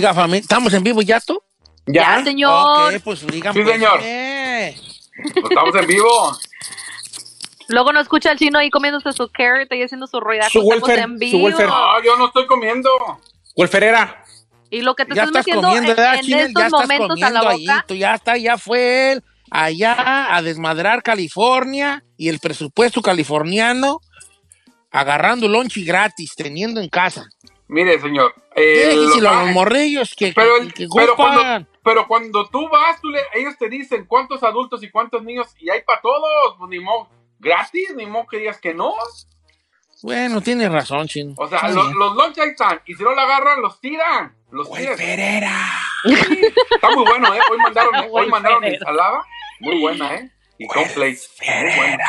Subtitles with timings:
[0.00, 1.38] Oiga, familia, ¿estamos en vivo ya tú?
[1.86, 2.24] ¿Ya?
[2.24, 2.94] señor.
[2.94, 3.52] Ok, pues digan.
[3.52, 4.00] Sí, pues, señor.
[4.02, 4.74] eh.
[5.34, 6.38] Pues estamos en vivo.
[7.68, 10.48] Luego no escucha al chino ahí comiéndose su carrot y haciendo su ruidazo.
[10.52, 11.44] Su Estamos welfare, en su vivo.
[11.44, 11.68] welfare.
[11.68, 12.88] No, yo no estoy comiendo.
[13.54, 14.24] Wolferera,
[14.70, 16.42] Y lo que te ya estás estás metiendo comiendo, en, ¿verdad, en China?
[16.44, 17.66] estos Ya estás momentos a la comiendo ahí.
[17.66, 17.84] boca.
[17.86, 24.00] Tú ya está, ya fue él allá a desmadrar California y el presupuesto californiano
[24.90, 27.26] agarrando lonchi gratis, teniendo en casa.
[27.72, 28.34] Mire, señor.
[28.56, 32.68] eh, Déjeselo lo- a los morrillos que, pero, que, que pero, cuando, pero cuando tú
[32.68, 36.56] vas, tú le- ellos te dicen cuántos adultos y cuántos niños y hay para todos.
[36.58, 37.08] Pues ni modo,
[37.38, 38.92] gratis, ni modo que digas que no.
[40.02, 41.34] Bueno, tienes razón, chino.
[41.36, 42.80] O sea, los, los lunch ahí están.
[42.86, 44.34] Y si no la agarran, los tiran.
[44.50, 44.96] Los tiran.
[46.04, 47.40] Está muy bueno, ¿eh?
[47.50, 49.22] Hoy mandaron, hoy mandaron ensalada.
[49.60, 50.30] Muy buena, ¿eh?
[50.60, 50.66] Y.
[50.66, 52.04] Muy buena.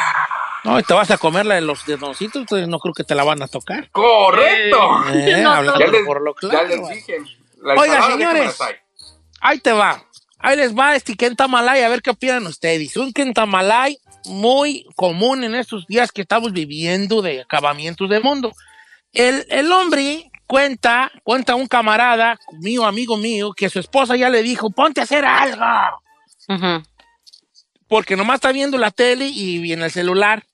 [0.63, 3.23] No, te vas a comer la de los dedoncitos, entonces no creo que te la
[3.23, 3.89] van a tocar.
[3.91, 5.05] ¡Correcto!
[5.13, 6.67] Eh, No, hablando ya, les, por lo ya claro.
[6.67, 7.17] les dije.
[7.63, 8.57] La Oiga, señores.
[9.39, 10.03] Ahí te va.
[10.37, 12.97] Ahí les va este Kentamalay, a ver qué opinan ustedes.
[12.97, 18.51] Un Kentamalay muy común en estos días que estamos viviendo de acabamientos del mundo.
[19.13, 24.43] El, el hombre cuenta, cuenta un camarada mío, amigo mío, que su esposa ya le
[24.43, 25.65] dijo, ponte a hacer algo.
[26.49, 26.83] Ujú,
[27.91, 30.45] Porque nomás está viendo la tele y en el celular.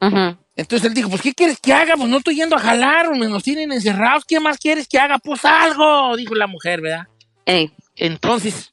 [0.00, 1.96] Entonces él dijo, pues, ¿qué quieres que haga?
[1.98, 4.24] Pues no estoy yendo a jalar, me nos tienen encerrados.
[4.24, 5.18] ¿Qué más quieres que haga?
[5.18, 7.06] Pues algo, dijo la mujer, ¿verdad?
[7.44, 8.72] Ey, Entonces,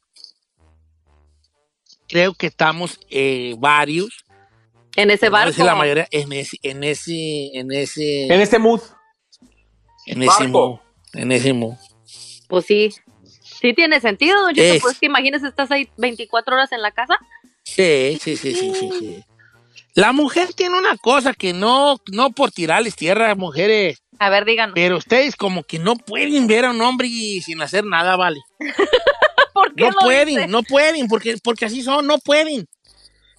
[2.07, 4.23] creo que estamos eh, varios,
[4.95, 5.49] en ese no barco.
[5.49, 8.79] decir la mayoría, en ese, en ese, en ese, En este mood.
[10.05, 10.79] en ese mood,
[11.11, 11.75] en ese mood.
[12.47, 12.91] Pues sí.
[13.41, 14.75] Sí tiene sentido, don Cheto.
[14.75, 14.81] Es.
[14.81, 17.17] Pues que imagínese, estás ahí 24 horas en la casa.
[17.65, 19.23] Sí, sí, sí, sí, sí, sí.
[19.95, 24.73] La mujer tiene una cosa que no, no por tirarles tierra, mujeres, A ver, díganos.
[24.75, 28.39] pero ustedes como que no pueden ver a un hombre y sin hacer nada, ¿vale?
[29.53, 30.47] ¿Por qué No lo pueden, dice?
[30.47, 32.67] no pueden, porque, porque así son, no pueden.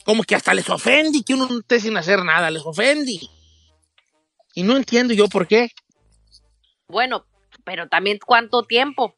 [0.04, 3.18] Como que hasta les ofende que uno no esté sin hacer nada, les ofende.
[4.54, 5.68] Y no entiendo yo por qué.
[6.88, 7.26] Bueno,
[7.64, 9.14] pero también cuánto tiempo.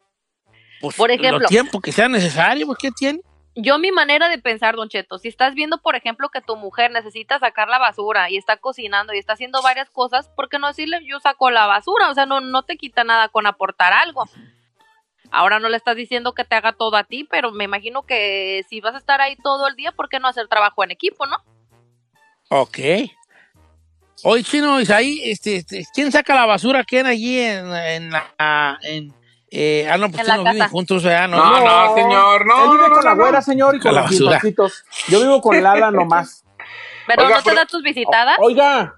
[0.80, 1.38] Pues, Por ejemplo.
[1.40, 3.20] Lo tiempo que sea necesario, pues, ¿qué tiene?
[3.60, 6.92] Yo mi manera de pensar, Don Cheto, si estás viendo, por ejemplo, que tu mujer
[6.92, 10.68] necesita sacar la basura y está cocinando y está haciendo varias cosas, ¿por qué no
[10.68, 12.08] decirle yo saco la basura?
[12.08, 14.26] O sea, no, no te quita nada con aportar algo.
[15.32, 18.64] Ahora no le estás diciendo que te haga todo a ti, pero me imagino que
[18.68, 21.26] si vas a estar ahí todo el día, ¿por qué no hacer trabajo en equipo,
[21.26, 21.38] no?
[22.50, 22.78] Ok.
[24.22, 26.84] Oye, Chino, Isaí, este, este, ¿quién saca la basura?
[26.84, 28.78] ¿Quién allí en, en la...
[28.82, 29.17] En,
[29.50, 30.70] eh, ah, no, pues ustedes no viven casa.
[30.70, 31.28] juntos, ¿verdad?
[31.28, 32.64] No, no, señor, no.
[32.64, 33.44] Él vive no, con la no, güera, no.
[33.44, 34.84] señor, y Con con la los pintoncitos.
[35.08, 36.44] Yo vivo con Lala nomás.
[37.06, 38.36] Pero Oiga, no te pero- da tus visitadas.
[38.40, 38.94] Oiga,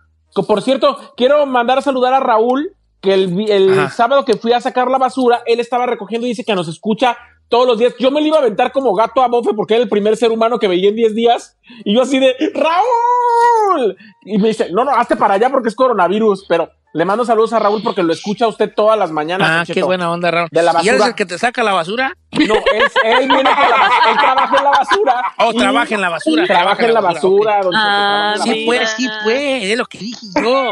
[0.46, 4.52] por cierto, quiero mandar a saludar a Raúl, que el, vi- el sábado que fui
[4.52, 7.16] a sacar la basura, él estaba recogiendo y dice que nos escucha
[7.50, 7.94] todos los días.
[7.98, 10.30] Yo me lo iba a aventar como gato a bofe porque era el primer ser
[10.32, 11.58] humano que veía en 10 días.
[11.84, 13.96] Y yo así de, el.
[14.24, 16.46] Y me dice, no, no, hazte para allá porque es coronavirus.
[16.48, 19.48] Pero le mando saludos a Raúl porque lo escucha usted todas las mañanas.
[19.50, 20.48] Ah, qué buena onda, Raúl.
[20.50, 21.06] De la ¿Y eres basura.
[21.08, 22.16] el que te saca la basura?
[22.32, 24.10] No, él, él viene con la basura.
[24.10, 25.22] Él trabaja en la basura.
[25.38, 26.46] Oh, y- trabaja en la basura.
[26.46, 28.66] Trabaja en la basura, Cheto, Ah, Sí, mira.
[28.66, 30.70] pues, sí, pues, es lo que dije yo.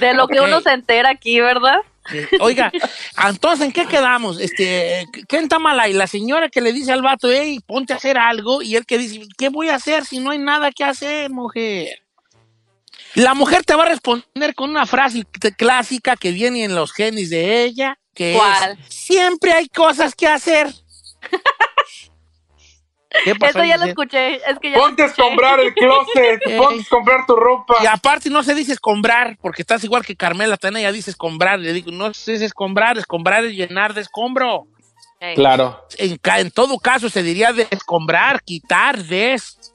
[0.00, 1.78] De lo que uno se entera aquí, ¿verdad?
[2.40, 2.70] Oiga,
[3.26, 4.38] entonces, ¿en qué quedamos?
[4.40, 5.92] Este, ¿qué está mal ahí?
[5.92, 8.98] La señora que le dice al vato, hey, ponte a hacer algo, y él que
[8.98, 12.02] dice, ¿qué voy a hacer si no hay nada que hacer, mujer?
[13.14, 15.24] La mujer te va a responder con una frase
[15.56, 18.72] clásica que viene en los genes de ella, que ¿Cuál?
[18.72, 20.68] es, siempre hay cosas que hacer.
[23.22, 24.36] ¿Qué pasó, Eso ya lo escuché.
[24.36, 27.76] Es que ya Ponte a escombrar el closet, ponte a escombrar tu ropa.
[27.82, 31.60] Y aparte no se dice escombrar, porque estás igual que Carmela, también ella dice escombrar.
[31.60, 34.66] Le digo, no se dice escombrar, escombrar es llenar de escombro.
[35.34, 35.80] Claro.
[35.96, 39.74] En, todo caso se diría de escombrar, quitar, des.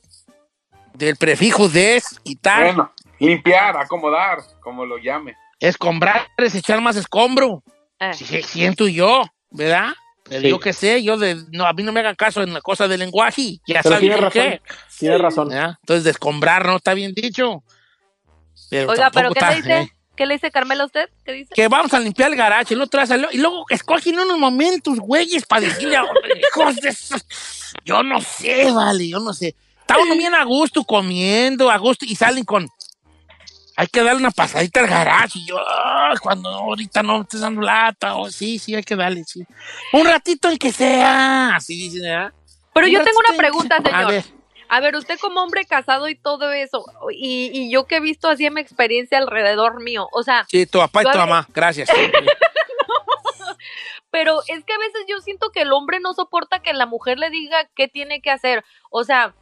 [0.93, 2.65] Del prefijo des, quitar.
[2.65, 5.35] Bueno, limpiar, acomodar, como lo llame.
[5.59, 7.63] Escombrar es echar más escombro.
[7.99, 8.13] Eh.
[8.13, 9.93] Siento yo, ¿verdad?
[10.29, 10.49] Pero Sí.
[10.49, 12.87] yo qué sé, yo de, no, a mí no me hagan caso en la cosa
[12.87, 13.59] del lenguaje.
[13.67, 14.41] Ya Pero tiene por razón.
[14.43, 14.61] qué.
[14.99, 15.51] Tiene razón.
[15.51, 17.63] Entonces, de escombrar no está bien dicho.
[18.69, 19.77] Pero Oiga, pero ¿qué le dice?
[19.79, 19.89] ¿eh?
[20.15, 21.09] ¿Qué le dice Carmela a usted?
[21.23, 21.53] ¿Qué dice?
[21.55, 25.45] que vamos a limpiar el garaje, el otro salió, y luego escogen unos momentos, güeyes,
[25.45, 26.03] para decirle a
[26.53, 27.25] hijos de esos-
[27.85, 29.55] Yo no sé, vale, yo no sé.
[29.79, 32.67] Está uno bien a gusto comiendo, a gusto, y salen con.
[33.79, 35.39] Hay que darle una pasadita al garaje.
[35.39, 38.97] Y yo, "Ah, cuando ahorita no me estés dando lata, o sí, sí, hay que
[38.97, 39.41] darle, sí.
[39.93, 42.33] Un ratito en que sea, así dicen, ¿verdad?
[42.73, 44.11] Pero Un yo tengo una pregunta, que- A señor.
[44.11, 44.25] ver,
[44.67, 48.27] A ver, usted como hombre casado y todo eso, y, y yo que he visto
[48.29, 51.89] así en mi experiencia alrededor mío, o sea, sí, tu papá y tu mamá, gracias.
[54.11, 57.17] pero es que a veces yo siento que el hombre no soporta que la mujer
[57.17, 58.63] le diga qué tiene que hacer.
[58.91, 59.33] O sea,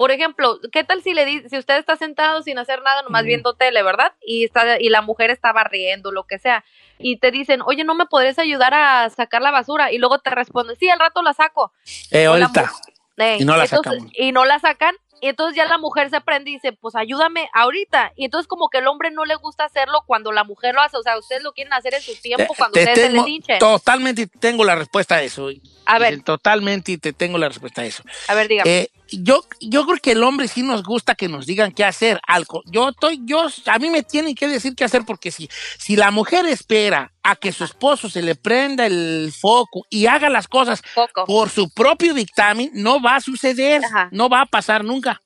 [0.00, 3.24] por ejemplo, ¿qué tal si le di- si usted está sentado sin hacer nada, nomás
[3.24, 4.14] viendo tele, ¿verdad?
[4.26, 6.64] Y está y la mujer está barriendo, lo que sea,
[6.98, 10.30] y te dicen, "Oye, ¿no me podrías ayudar a sacar la basura?" Y luego te
[10.30, 11.72] responde, "Sí, al rato la saco."
[12.10, 12.72] Eh, ahorita.
[13.18, 14.12] Ey, Y no la entonces- sacamos.
[14.14, 14.94] Y no la sacan.
[15.22, 18.12] Y entonces ya la mujer se prende y dice, pues ayúdame ahorita.
[18.16, 20.96] Y entonces como que el hombre no le gusta hacerlo cuando la mujer lo hace.
[20.96, 23.34] O sea, ustedes lo quieren hacer en su tiempo cuando Te ustedes se tengo- les
[23.34, 23.58] hinche.
[23.58, 25.50] Totalmente tengo la respuesta a eso.
[25.84, 26.22] A ver.
[26.22, 28.02] Totalmente te tengo la respuesta a eso.
[28.28, 28.70] A ver, dígame.
[28.78, 32.20] Eh, yo, yo creo que el hombre sí nos gusta que nos digan qué hacer.
[32.26, 32.62] Algo.
[32.66, 35.48] Yo estoy, yo, a mí me tienen que decir qué hacer porque si,
[35.78, 40.30] si la mujer espera a que su esposo se le prenda el foco y haga
[40.30, 41.24] las cosas Poco.
[41.26, 44.08] por su propio dictamen, no va a suceder, Ajá.
[44.12, 45.20] no va a pasar nunca.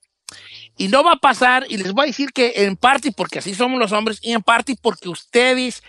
[0.77, 3.55] Y no va a pasar, y les voy a decir que en parte porque así
[3.55, 5.81] somos los hombres, y en parte porque ustedes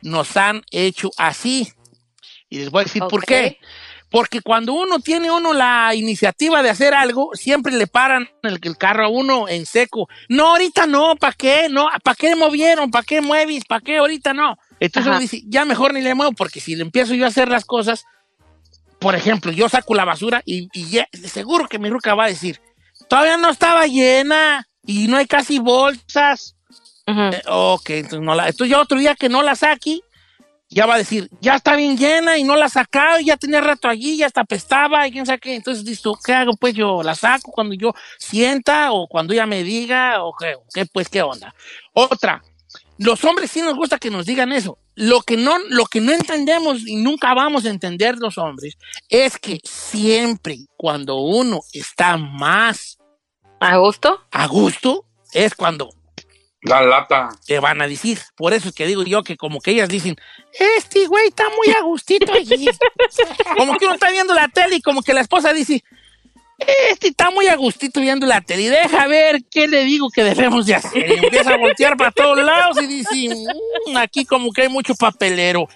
[0.00, 1.72] nos han hecho así.
[2.48, 3.58] Y les voy a decir por qué.
[4.10, 8.76] Porque cuando uno tiene uno la iniciativa de hacer algo, siempre le paran el, el
[8.78, 10.08] carro a uno en seco.
[10.30, 11.68] No, ahorita no, ¿para qué?
[11.68, 12.90] No, ¿para qué movieron?
[12.90, 13.64] ¿Para qué mueves?
[13.66, 14.56] ¿Para qué ahorita no?
[14.80, 15.10] Entonces Ajá.
[15.10, 17.64] uno dice, ya mejor ni le muevo, porque si le empiezo yo a hacer las
[17.66, 18.04] cosas,
[18.98, 22.28] por ejemplo, yo saco la basura y, y ya- seguro que mi ruca va a
[22.28, 22.60] decir,
[23.08, 26.56] todavía no estaba llena y no hay casi bolsas.
[27.06, 27.20] Ujú.
[27.20, 30.00] Eh, ok, entonces, no la, entonces ya otro día que no la saque,
[30.70, 33.36] ya va a decir, ya está bien llena y no la he sacado, y ya
[33.36, 35.54] tenía rato allí, ya hasta apestaba y quién sabe qué.
[35.54, 36.52] Entonces dices ¿qué hago?
[36.56, 40.86] Pues yo la saco cuando yo sienta o cuando ella me diga o qué, qué,
[40.86, 41.54] pues qué onda.
[41.92, 42.42] Otra,
[42.98, 44.78] los hombres sí nos gusta que nos digan eso.
[44.94, 48.76] Lo que no, lo que no entendemos y nunca vamos a entender los hombres
[49.08, 52.98] es que siempre cuando uno está más
[53.60, 54.20] ¿A gusto?
[54.30, 55.90] a gusto es cuando
[56.62, 57.28] La lata.
[57.46, 58.18] te van a decir.
[58.36, 60.16] Por eso es que digo yo que como que ellas dicen,
[60.52, 62.68] este güey está muy a gustito allí.
[63.56, 65.84] como que uno está viendo la tele y como que la esposa dice,
[66.58, 70.24] este está muy a gustito viendo la tele y deja ver qué le digo que
[70.24, 71.08] debemos de hacer.
[71.08, 73.28] Y empieza a voltear para todos lados y dice,
[73.86, 75.68] "Mm, aquí como que hay mucho papelero.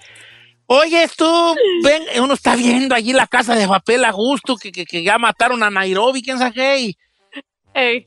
[0.66, 4.84] Oye, tú, ven, uno está viendo allí la casa de papel a gusto, que, que,
[4.86, 6.98] que ya mataron a Nairobi, quién sabe qué, y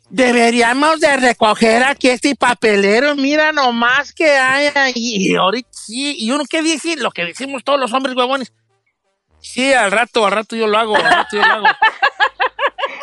[0.09, 4.93] Deberíamos de recoger aquí este papelero, mira nomás que hay ahí.
[5.31, 8.53] Y ahorita sí, y uno qué dice, lo que decimos todos los hombres huevones.
[9.39, 11.67] Sí, al rato, al rato yo lo hago, al rato yo lo hago.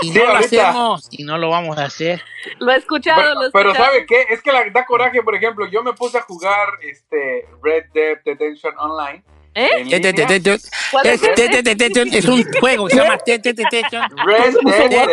[0.00, 0.68] Y Sí, no lo ahorita.
[0.70, 2.20] hacemos, y no lo vamos a hacer.
[2.58, 3.74] Lo he escuchado, Pero, lo he pero.
[3.74, 4.26] ¿sabe qué?
[4.30, 8.18] Es que la, da coraje, por ejemplo, yo me puse a jugar este Red Dead
[8.24, 9.22] Redemption Online.
[9.54, 9.68] ¿Eh?
[9.78, 10.26] en Te- te- te- línea.
[10.28, 10.58] te- te-
[10.90, 13.42] ¿Cuál es un juego que se llama Red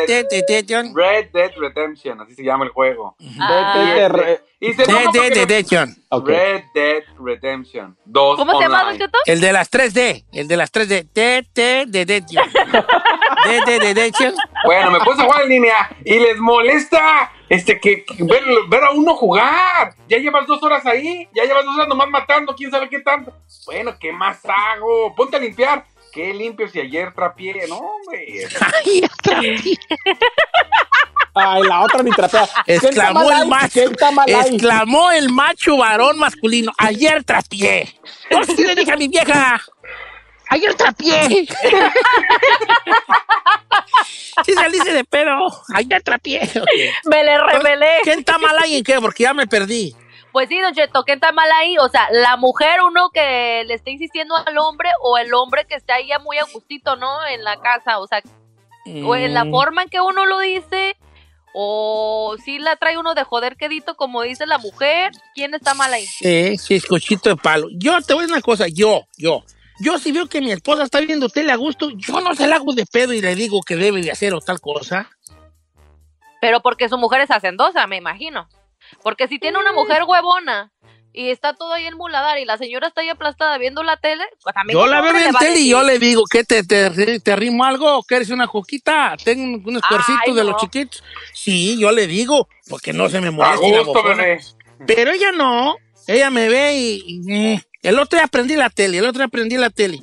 [0.08, 0.26] Dead,
[0.94, 3.16] Red Dead Redemption, así se llama el juego.
[3.40, 3.74] Ah.
[3.76, 6.28] Te- te- te- re- Y se te- llama te- porque te- lo- te- te- Ok.
[6.28, 9.10] Red Dead Redemption 2 ¿Cómo se llama, Don?
[9.26, 11.06] El de las 3D, el de las 3D.
[11.14, 14.34] Te- te- de- de- te- de- de- de- de- te-
[14.66, 18.84] Bueno, me puse a jugar en línea y les molesta este, que, que ver, ver
[18.84, 19.96] a uno jugar.
[20.08, 23.34] Ya llevas dos horas ahí, ya llevas dos horas nomás matando, quién sabe qué tanto.
[23.66, 25.14] Bueno, ¿qué más hago?
[25.16, 25.86] Ponte a limpiar.
[26.12, 28.48] Qué limpio si ayer trapié, no, hombre.
[31.36, 32.48] Ay, la otra ni trapea.
[32.66, 33.30] Exclamó
[33.72, 34.50] ¿Quién está mal el macho.
[34.50, 36.72] Exclamó el macho varón masculino.
[36.78, 37.88] Ayer trapié.
[38.56, 39.62] Sí le dije a mi vieja.
[40.50, 41.48] Ayer trapié.
[44.46, 45.36] Sí saliste de pedo.
[45.76, 46.42] Ayer trapié.
[46.62, 46.70] Ok.
[47.06, 47.88] Me le revelé.
[48.04, 49.00] ¿Quién está mal ahí en qué?
[49.02, 49.96] Porque ya me perdí.
[50.32, 51.76] Pues sí, Don Cheto, ¿qué está mal ahí?
[51.80, 55.76] O sea, la mujer, uno que le esté insistiendo al hombre o el hombre que
[55.76, 57.26] está ahí ya muy a gustito, ¿no?
[57.28, 58.22] En la casa, o sea,
[59.06, 59.52] o en la Mm.
[59.52, 60.96] forma en que uno lo dice,
[61.54, 65.92] o si la trae uno de joder quedito, como dice la mujer, ¿quién está mal
[65.94, 66.06] ahí?
[66.06, 67.68] Sí, sí, es cochito de palo.
[67.72, 69.44] Yo te voy a decir una cosa, yo, yo.
[69.80, 72.58] Yo si veo que mi esposa está viendo tele a gusto, yo no se la
[72.58, 75.10] hago de pedo y le digo que debe de hacer o tal cosa.
[76.42, 78.48] Pero porque su mujer es hacendosa, me imagino.
[79.04, 80.72] Porque si tiene una mujer huevona
[81.14, 84.24] y está todo ahí en muladar y la señora está ahí aplastada viendo la tele,
[84.44, 86.64] pues también Yo como la veo en a tele y yo le digo, ¿qué te,
[86.64, 88.04] te, te arrimo algo?
[88.04, 89.16] ¿Quieres una coquita?
[89.24, 91.04] ¿Tengo unos cuercitos de los chiquitos?
[91.34, 94.40] Sí, yo le digo, porque no se me A bebé.
[94.86, 95.76] Pero ella no,
[96.08, 99.26] ella me ve y, y, mm, el otro día aprendí la tele, el otro día
[99.26, 100.02] aprendí la tele.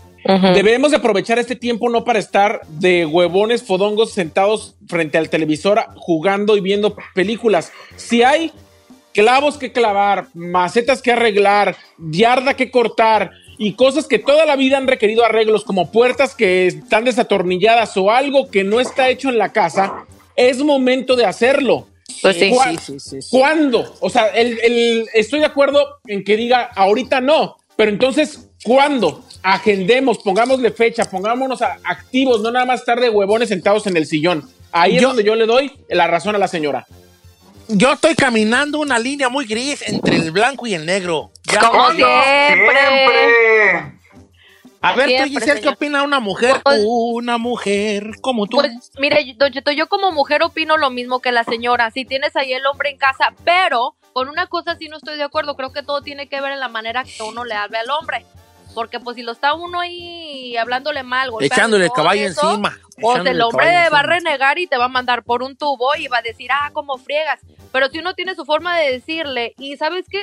[0.53, 5.84] Debemos de aprovechar este tiempo no para estar de huevones fodongos sentados frente al televisor
[5.96, 7.72] jugando y viendo películas.
[7.98, 8.51] Si hay
[9.13, 14.77] clavos que clavar, macetas que arreglar, yarda que cortar y cosas que toda la vida
[14.77, 19.38] han requerido arreglos como puertas que están desatornilladas o algo que no está hecho en
[19.38, 21.88] la casa, es momento de hacerlo.
[22.22, 22.50] Pues sí.
[22.50, 23.27] ¿Cuá- sí, sí, sí.
[23.30, 23.96] ¿Cuándo?
[24.00, 29.24] O sea, el- el- estoy de acuerdo en que diga ahorita no, pero entonces, ¿cuándo?
[29.41, 34.05] Agendemos, pongámosle fecha, pongámonos a- activos, no nada más estar de huevones sentados en el
[34.05, 34.50] sillón.
[34.72, 36.86] Ahí es donde yo le doy la razón a la señora.
[37.67, 41.32] Yo estoy caminando una línea muy gris entre el blanco y el negro.
[41.43, 42.08] Ya- Como siempre.
[42.58, 43.93] siempre.
[44.82, 46.58] A ver, tú, Siempre, Giselle, ¿qué opina una mujer?
[46.62, 48.58] Pues- una mujer como tú.
[48.58, 51.89] Pues mire, Don Cheto, yo como mujer opino lo mismo que la señora.
[51.91, 55.24] Si tienes ahí el hombre en casa, pero con una cosa sí no estoy de
[55.24, 55.55] acuerdo.
[55.55, 58.25] Creo que todo tiene que ver en la manera que uno le hable al hombre.
[58.74, 62.77] Porque pues si lo está uno ahí hablándole mal, Echándole el caballo eso, encima.
[63.00, 66.08] Pues el hombre va a renegar y te va a mandar por un tubo y
[66.08, 67.39] va a decir, ah, cómo friegas.
[67.74, 70.22] Pero si uno tiene su forma de decirle, y sabes qué,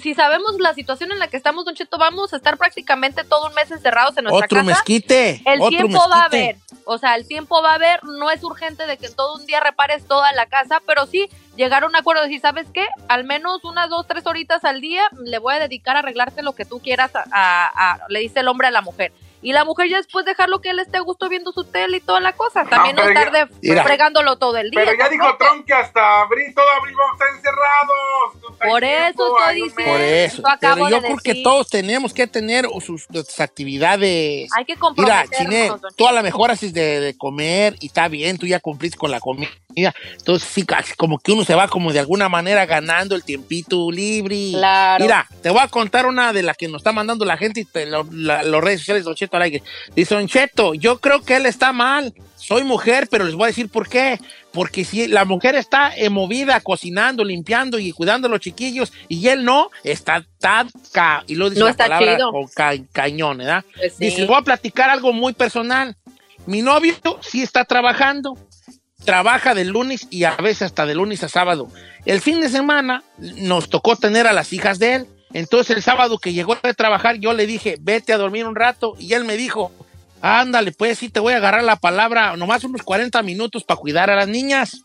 [0.00, 3.46] si sabemos la situación en la que estamos, Don Cheto, vamos a estar prácticamente todo
[3.46, 4.66] un mes encerrados en nuestra Otro casa.
[4.66, 5.40] mezquite.
[5.46, 8.42] El otro tiempo va a haber, o sea, el tiempo va a haber, no es
[8.42, 11.94] urgente de que todo un día repares toda la casa, pero sí llegar a un
[11.94, 12.84] acuerdo de decir, ¿sabes qué?
[13.08, 16.52] Al menos unas dos, tres horitas al día le voy a dedicar a arreglarte lo
[16.56, 19.12] que tú quieras, a, a- a- le dice el hombre a la mujer.
[19.40, 22.00] Y la mujer ya después dejarlo que él esté a gusto viendo su tele y
[22.00, 22.64] toda la cosa.
[22.64, 24.80] También no, pero estar ya- de fregándolo todo el día.
[24.84, 25.36] Pero ya dijo.
[25.38, 28.34] Trump que hasta abril, todo abril vamos a estar encerrados.
[28.42, 29.92] No Por eso tiempo, estoy diciendo.
[29.92, 30.42] Por eso.
[30.60, 31.44] Pero yo de creo que decir.
[31.44, 34.50] todos tenemos que tener sus, sus actividades.
[34.56, 35.24] Hay que Mira.
[35.36, 38.98] Chine, tú a lo mejor haces de, de comer y está bien, tú ya cumpliste
[38.98, 39.48] con la comida.
[39.76, 43.90] Entonces, sí, casi como que uno se va como de alguna manera ganando el tiempito
[43.92, 44.50] libre.
[44.52, 45.04] Claro.
[45.04, 47.64] Mira, te voy a contar una de las que nos está mandando la gente y
[47.64, 49.62] te lo- la- los redes sociales de Cheto al aire.
[49.94, 52.14] Dice Don Cheto, yo creo que él está mal.
[52.36, 54.18] Soy mujer, pero les voy a decir por qué.
[54.52, 59.28] Porque si la mujer está eh, movida, cocinando, limpiando y cuidando a los chiquillos, y
[59.28, 62.32] él no, está tan ca y lo dice No la está palabra chido.
[62.32, 63.64] con ca- cañón, ¿verdad?
[63.76, 64.06] Pues sí.
[64.06, 65.96] Dice, voy a platicar algo muy personal.
[66.46, 68.38] Mi novio sí está trabajando.
[69.04, 71.68] Trabaja de lunes y a veces hasta de lunes a sábado.
[72.04, 75.06] El fin de semana nos tocó tener a las hijas de él.
[75.32, 78.94] Entonces el sábado que llegó de trabajar yo le dije, vete a dormir un rato.
[78.98, 79.72] Y él me dijo,
[80.20, 84.10] ándale, pues sí te voy a agarrar la palabra, nomás unos 40 minutos para cuidar
[84.10, 84.82] a las niñas.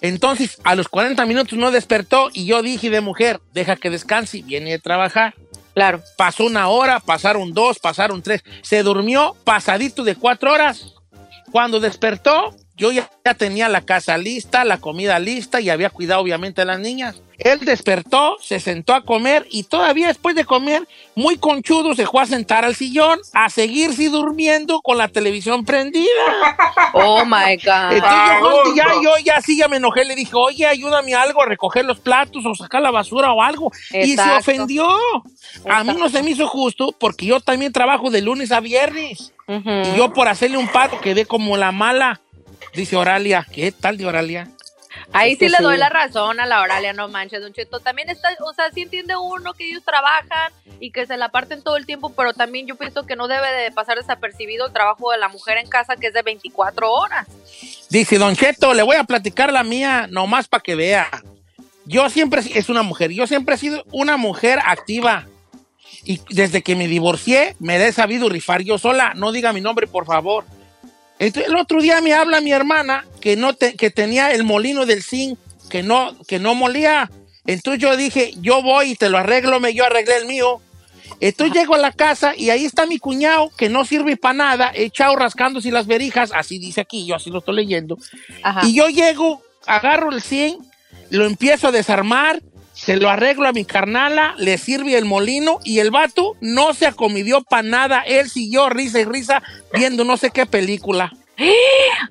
[0.00, 4.42] Entonces a los 40 minutos no despertó y yo dije de mujer, deja que descanse
[4.42, 5.34] viene a trabajar.
[5.74, 6.02] Claro.
[6.16, 8.42] Pasó una hora, pasaron dos, pasaron tres.
[8.62, 10.94] Se durmió pasadito de cuatro horas.
[11.50, 16.20] Cuando despertó, yo ya, ya tenía la casa lista, la comida lista y había cuidado
[16.20, 17.20] obviamente a las niñas.
[17.38, 22.22] Él despertó, se sentó a comer y todavía después de comer, muy conchudo, se fue
[22.22, 26.08] a sentar al sillón a seguirse durmiendo con la televisión prendida.
[26.96, 27.92] Oh my God.
[27.92, 31.12] Entonces Ah, yo, Juan, ya, yo ya sí ya me enojé, le dije, oye, ayúdame
[31.14, 33.72] algo a recoger los platos o sacar la basura o algo.
[33.90, 34.38] Y se Exacto.
[34.38, 34.86] ofendió.
[35.68, 39.32] A mí no se me hizo justo porque yo también trabajo de lunes a viernes.
[39.48, 42.20] Y yo por hacerle un paro quedé como la mala.
[42.74, 44.48] Dice Oralia, ¿qué tal de Oralia?
[45.12, 45.80] Ahí sí le doy sí.
[45.80, 47.80] la razón a la Oralia, no manches, Don Cheto.
[47.80, 51.62] También está, o sea, sí entiende uno que ellos trabajan y que se la parten
[51.62, 55.12] todo el tiempo, pero también yo pienso que no debe de pasar desapercibido el trabajo
[55.12, 57.28] de la mujer en casa, que es de 24 horas.
[57.90, 61.08] Dice Don Cheto, le voy a platicar la mía nomás para que vea.
[61.84, 65.26] Yo siempre, es una mujer, yo siempre he sido una mujer activa.
[66.02, 69.14] Y desde que me divorcié, me he sabido rifar yo sola.
[69.14, 70.44] No diga mi nombre, por favor.
[71.26, 74.86] Entonces, el otro día me habla mi hermana que, no te- que tenía el molino
[74.86, 75.38] del zinc,
[75.70, 77.10] que no, que no molía.
[77.46, 80.60] Entonces yo dije, yo voy y te lo arreglo, me yo arreglé el mío.
[81.20, 84.72] Entonces llego a la casa y ahí está mi cuñado, que no sirve para nada,
[84.74, 87.98] echado rascándose las verijas, así dice aquí, yo así lo estoy leyendo.
[88.42, 88.66] Ajá.
[88.66, 90.58] Y yo llego, agarro el 100,
[91.10, 92.40] lo empiezo a desarmar,
[92.84, 96.86] se lo arreglo a mi carnala, le sirve el molino y el vato no se
[96.86, 98.00] acomidió para nada.
[98.00, 99.42] Él siguió risa y risa
[99.72, 101.12] viendo no sé qué película.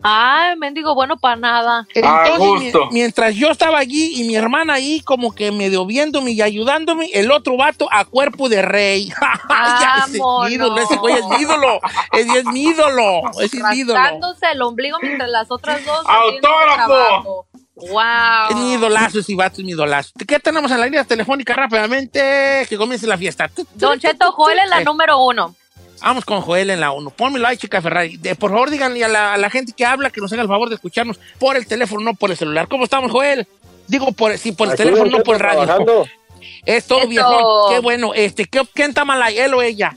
[0.02, 1.88] Ay, mendigo, bueno para nada.
[1.94, 2.86] Entonces, gusto.
[2.88, 7.10] mi- mientras yo estaba allí y mi hermana ahí como que medio viéndome y ayudándome,
[7.14, 9.12] el otro vato a cuerpo de rey.
[9.50, 11.80] Ya, ese es mi ídolo, ese güey es mi ídolo.
[12.12, 13.22] Ese es mi ídolo.
[13.40, 14.00] Ese es mi ídolo.
[14.52, 17.46] El ombligo mientras las otras dos ¡Autógrafo!
[17.76, 18.50] Wow.
[18.52, 20.12] Es mi idolazo, ese vato es mi idolazo.
[20.28, 22.66] ¿Qué tenemos en la línea telefónica rápidamente?
[22.70, 23.50] Que comience la fiesta.
[23.76, 25.56] Don Cheto, Joel es la Eh, número uno.
[26.02, 27.10] Vamos con Joel en la 1.
[27.12, 28.18] Pónmelo ahí, chica Ferrari.
[28.18, 30.48] De- por favor, díganle a la, a la gente que habla que nos haga el
[30.50, 32.68] favor de escucharnos por el teléfono, no por el celular.
[32.68, 33.48] ¿Cómo estamos, Joel?
[33.88, 35.64] Digo, por, sí, por el Aquí, teléfono, no por el radio.
[35.64, 36.06] trabajando.
[36.66, 37.70] Es todo, viejo.
[37.70, 38.14] Qué bueno.
[38.14, 39.96] Este, ¿qué, ¿Quién está mal ahí, él o ella?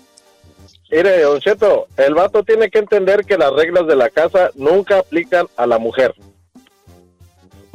[0.90, 5.00] Mire, Don Cheto, el vato tiene que entender que las reglas de la casa nunca
[5.00, 6.14] aplican a la mujer.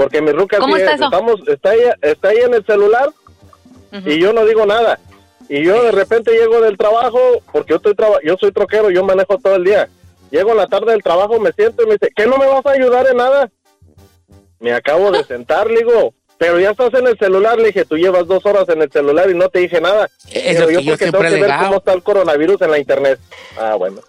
[0.02, 1.06] Porque mi ruca ¿Cómo sí está eso?
[1.06, 3.10] estamos, está, ahí, está ahí en el celular
[4.06, 5.00] y yo no digo nada.
[5.50, 7.20] Y yo de repente llego del trabajo,
[7.52, 9.90] porque yo, estoy traba- yo soy troquero, yo manejo todo el día.
[10.32, 12.66] Llego en la tarde del trabajo, me siento y me dice, ¿qué no me vas
[12.66, 13.50] a ayudar en nada?
[14.60, 17.98] Me acabo de sentar, le digo, pero ya estás en el celular, le dije, tú
[17.98, 20.10] llevas dos horas en el celular y no te dije nada.
[20.32, 22.62] Es Pero lo yo que yo porque siempre tengo que ver cómo está el coronavirus
[22.62, 23.20] en la internet.
[23.60, 24.00] Ah, bueno.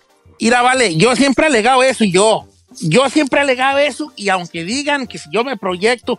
[0.41, 2.47] Mira, vale, yo siempre he alegado eso y yo.
[2.81, 6.19] Yo siempre he alegado eso y aunque digan que si yo me proyecto,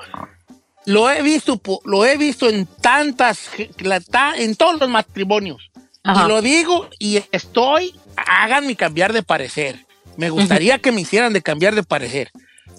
[0.85, 5.71] lo he visto, lo he visto en tantas, la- ta- en todos los matrimonios.
[6.03, 6.25] Ajá.
[6.25, 9.85] Y lo digo y estoy, háganme cambiar de parecer.
[10.17, 12.31] Me gustaría que me hicieran de cambiar de parecer.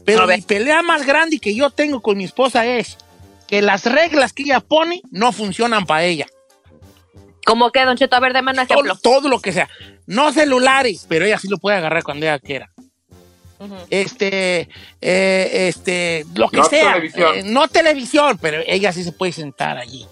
[0.05, 0.39] Pero A ver.
[0.39, 2.99] mi pelea más grande que yo tengo con mi esposa es
[3.49, 6.27] que las reglas que ella pone no funcionan para ella.
[7.47, 8.17] ¿Cómo que, Don Cheto?
[8.17, 8.97] A ver, deme un ejemplo.
[8.97, 9.69] Todo, todo lo que sea.
[10.07, 12.71] No celulares, pero ella sí lo puede agarrar cuando ella quiera.
[13.91, 14.69] Este,
[15.01, 16.93] eh, este, lo que No sea.
[16.95, 17.35] televisión.
[17.37, 20.07] Eh, no televisión, pero ella sí se puede sentar allí.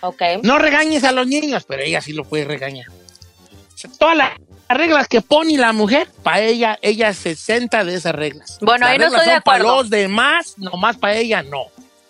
[0.00, 0.22] Ok.
[0.42, 2.86] No regañes a los niños, pero ella sí lo puede regañar.
[2.88, 4.30] O sea, todas las
[4.68, 8.58] reglas que pone la mujer, para ella, ella se senta de esas reglas.
[8.60, 9.76] Bueno, Las ahí no estoy de son Para acuerdo.
[9.82, 11.64] los demás, nomás para ella no.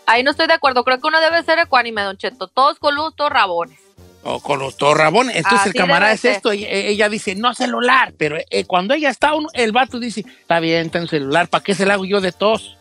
[0.07, 0.85] Ahí no estoy de acuerdo.
[0.85, 2.49] Creo que uno debe ser ecuánime, Don Cheto.
[2.49, 3.79] Todos coludos, todos rabones.
[4.25, 5.37] O con los torrabones.
[5.37, 6.53] Entonces Así el camarada es esto.
[6.53, 8.13] e- ella dice, no celular.
[8.19, 11.49] Pero eh, cuando ella está, uno- el vato dice, está bien, está en celular.
[11.49, 12.77] ¿Para qué se la hago yo de tos?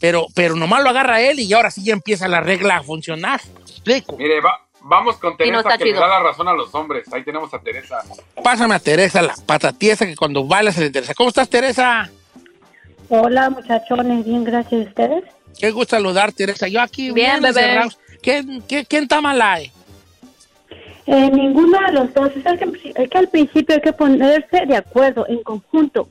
[0.00, 3.40] Pero, pero nomás lo agarra él y ahora sí ya empieza la regla a funcionar.
[3.66, 4.16] Explico.
[4.18, 7.10] Mire, va- vamos con no Teresa está que le da la razón a los hombres.
[7.12, 8.02] Ahí tenemos a Teresa.
[8.42, 11.14] Pásame a Teresa, la patatiesa que cuando baila se le interesa.
[11.14, 12.10] ¿Cómo estás, Teresa?
[13.08, 15.24] Hola muchachones, bien, gracias a ustedes.
[15.58, 16.68] Qué gusto saludar, Teresa.
[16.68, 17.60] Yo aquí Bien, bebé.
[17.60, 17.98] encerrados.
[18.22, 19.70] ¿Quién, quién, quién está mal ahí?
[21.06, 25.42] Eh, ninguno de los dos, es que, al principio hay que ponerse de acuerdo en
[25.42, 26.08] conjunto.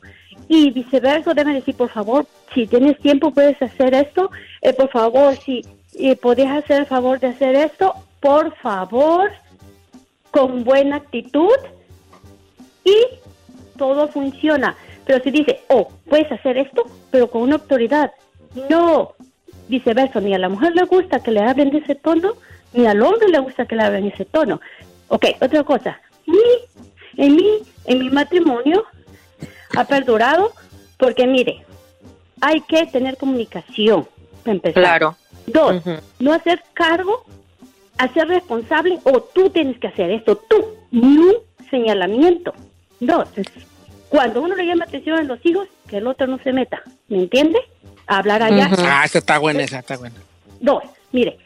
[0.48, 4.30] Y viceversa deben decir, por favor, si tienes tiempo puedes hacer esto,
[4.62, 5.62] eh, por favor, si
[5.96, 9.32] eh, podías hacer el favor de hacer esto, por favor,
[10.32, 11.58] con buena actitud.
[12.84, 12.98] Y
[13.78, 14.76] todo funciona.
[15.06, 18.12] Pero si dice, oh, puedes hacer esto, pero con una autoridad,
[18.70, 19.14] no,
[19.68, 22.34] viceversa, ni a la mujer le gusta que le hablen de ese tono,
[22.74, 24.60] ni al hombre le gusta que le hablen de ese tono.
[25.08, 26.38] Ok, otra cosa, mi,
[27.18, 28.86] en mi, en mi matrimonio
[29.76, 30.52] ha perdurado
[30.98, 31.66] porque mire,
[32.42, 34.08] hay que tener comunicación,
[34.44, 34.84] para empezar.
[34.84, 35.18] Claro.
[35.46, 35.84] Dos,
[36.20, 37.26] no hacer cargo,
[37.98, 41.36] hacer responsable o tú tienes que hacer esto, tú, ni un
[41.70, 42.54] señalamiento.
[43.00, 43.28] Dos,
[44.10, 47.18] cuando uno le llama atención a los hijos, que el otro no se meta, ¿me
[47.18, 47.60] entiende?
[48.08, 48.70] Hablar allá.
[48.78, 50.16] Ah, esa está buena, esa está buena.
[50.60, 51.38] Dos, mire,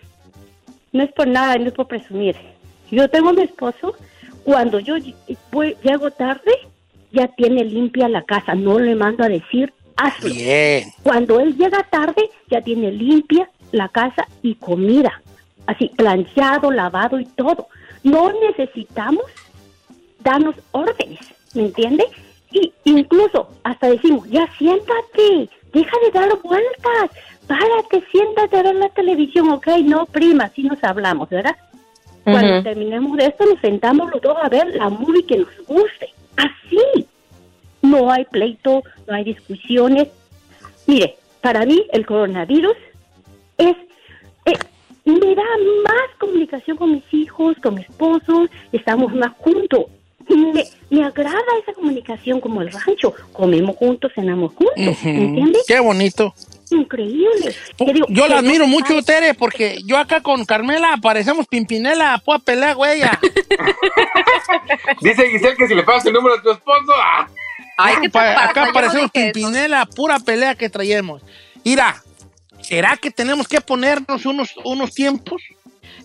[0.91, 2.35] no es por nada, no es por presumir.
[2.91, 3.95] Yo tengo a mi esposo,
[4.43, 4.95] cuando yo
[5.51, 6.51] voy- llego tarde,
[7.11, 10.29] ya tiene limpia la casa, no le mando a decir, hazlo.
[10.33, 10.89] Bien.
[11.03, 15.21] Cuando él llega tarde, ya tiene limpia la casa y comida.
[15.65, 17.67] Así, planchado, lavado y todo.
[18.03, 19.25] No necesitamos
[20.23, 21.19] darnos órdenes,
[21.53, 22.05] ¿me entiende?
[22.51, 27.11] Y incluso hasta decimos, ya siéntate, deja de dar vueltas,
[27.47, 31.55] párate, siéntate a ver la televisión, ok, no, prima, así nos hablamos, ¿verdad?
[32.23, 36.09] Cuando terminemos de esto, nos sentamos los dos a ver la movie que nos guste.
[36.35, 37.07] Así.
[37.81, 40.09] No hay pleito, no hay discusiones.
[40.87, 42.75] Mire, para mí el coronavirus
[43.57, 43.77] es,
[44.45, 44.57] eh,
[45.05, 45.43] me da
[45.85, 49.85] más comunicación con mis hijos, con mi esposo, estamos más juntos.
[50.27, 55.07] Me, me agrada esa comunicación como el rancho, comemos juntos, cenamos juntos, Ujú.
[55.07, 55.63] ¿me entiendes?
[55.65, 56.33] Qué bonito.
[56.69, 57.55] Increíble.
[57.79, 62.21] Digo, Yo que la no admiro mucho, Tere, porque yo acá con Carmela parecemos Pimpinela,
[62.23, 63.01] pura pelea, güey.
[65.01, 67.27] Dice Giselle que si le pasas el número a tu esposo, ah,
[67.77, 69.13] Ay, acá Yo no parecemos eso.
[69.13, 71.21] Pimpinela, pura pelea que traemos.
[71.63, 72.01] Mira,
[72.61, 75.41] ¿será que tenemos que ponernos unos, unos tiempos?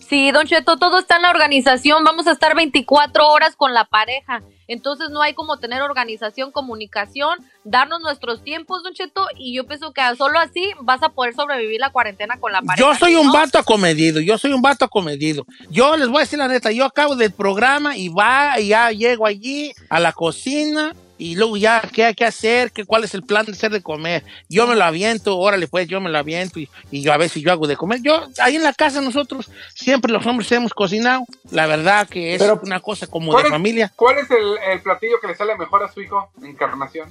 [0.07, 2.03] Sí, Don Cheto, todo está en la organización.
[2.03, 4.43] Vamos a estar 24 horas con la pareja.
[4.73, 9.27] Entonces no hay como tener organización, comunicación, darnos nuestros tiempos, Don Cheto.
[9.37, 12.89] Y yo pienso que solo así vas a poder sobrevivir la cuarentena con la pareja.
[12.89, 15.45] Yo soy un vato acomedido, yo soy un vato acomedido.
[15.69, 18.91] Yo les voy a decir la neta, yo acabo del programa y va, y ya
[18.91, 22.71] llego allí a la cocina y luego ya, ¿qué hay que hacer?
[22.71, 24.23] ¿Qué, ¿Cuál es el plan de hacer de comer?
[24.49, 27.41] Yo me lo aviento, órale pues, yo me lo aviento y, y yo a veces
[27.41, 27.99] yo hago de comer.
[28.03, 31.23] Yo, ahí en la casa nosotros, siempre los hombres hemos cocinado.
[31.51, 33.93] La verdad que es Pero- una cosa como ¿Cuál de es- familia.
[33.95, 36.29] ¿cuál es el, el platillo que le sale mejor a su hijo?
[36.43, 37.09] Encarnación.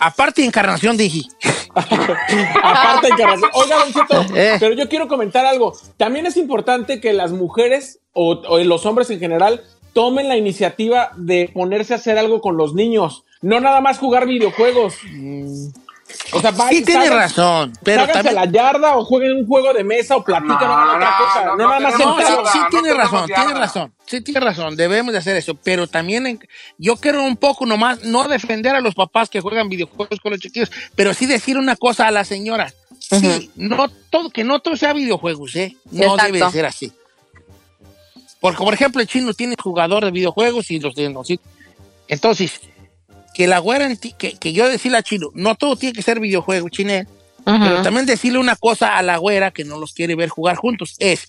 [0.00, 1.22] Aparte de encarnación, dije.
[1.74, 4.56] Aparte de que Oiga, Don Cheto, Eh.
[4.58, 5.76] pero yo quiero comentar algo.
[5.96, 9.62] También es importante que las mujeres o, o los hombres en general
[9.94, 13.24] tomen la iniciativa de ponerse a hacer algo con los niños.
[13.40, 14.96] No nada más jugar videojuegos.
[16.32, 18.38] O sea, Sí, vayan, tiene razón, pero también...
[18.38, 21.44] a la yarda o jueguen un juego de mesa o platican No, otra no, cosa.
[21.44, 23.58] no, No, no nada más No, sí, sí, tiene razón, tiene yarda.
[23.60, 23.94] razón.
[24.06, 25.54] Sí, tiene razón, debemos de hacer eso.
[25.54, 26.40] Pero también en-
[26.78, 30.40] yo quiero un poco nomás, no defender a los papás que juegan videojuegos con los
[30.40, 32.72] chiquillos, pero sí decir una cosa a la señora.
[33.00, 35.76] Sí, no todo, que no todo sea videojuegos, ¿eh?
[35.90, 36.24] No Exacto.
[36.32, 36.92] debe de ser así.
[38.44, 41.10] Porque, por ejemplo, el chino tiene jugador de videojuegos y los de
[42.08, 42.60] Entonces,
[43.32, 46.70] que la güera, que, que yo decirle a chino, no todo tiene que ser videojuegos,
[46.70, 47.06] chiné.
[47.42, 50.94] Pero también decirle una cosa a la güera que no los quiere ver jugar juntos
[50.98, 51.26] es,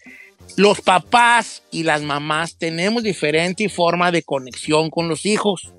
[0.58, 5.71] los papás y las mamás tenemos diferente forma de conexión con los hijos.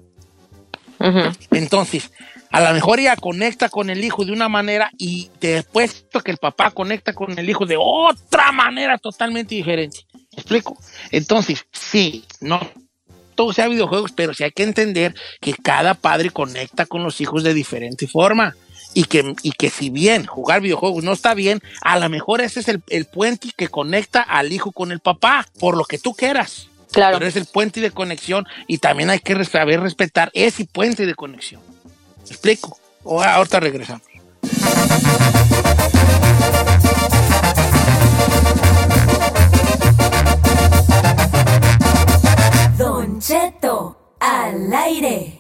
[1.51, 2.13] Entonces,
[2.51, 6.39] a lo mejor ella conecta con el hijo de una manera y después que el
[6.39, 10.07] papá conecta con el hijo de otra manera totalmente diferente.
[10.49, 10.79] ¿Me explico?
[11.11, 12.61] Entonces, sí, no
[13.35, 17.43] todo sea videojuegos, pero sí hay que entender que cada padre conecta con los hijos
[17.43, 18.57] de diferente forma.
[18.95, 22.61] Y que, y que si bien jugar videojuegos no está bien, a lo mejor ese
[22.61, 26.15] es el, el puente que conecta al hijo con el papá, por lo que tú
[26.15, 26.69] quieras.
[26.93, 27.19] Claro.
[27.19, 31.15] Pero es el puente de conexión y también hay que saber respetar ese puente de
[31.15, 31.61] conexión.
[32.25, 32.79] ¿Me explico?
[33.03, 34.03] O- ahorita regresamos.
[44.21, 45.39] Al aire.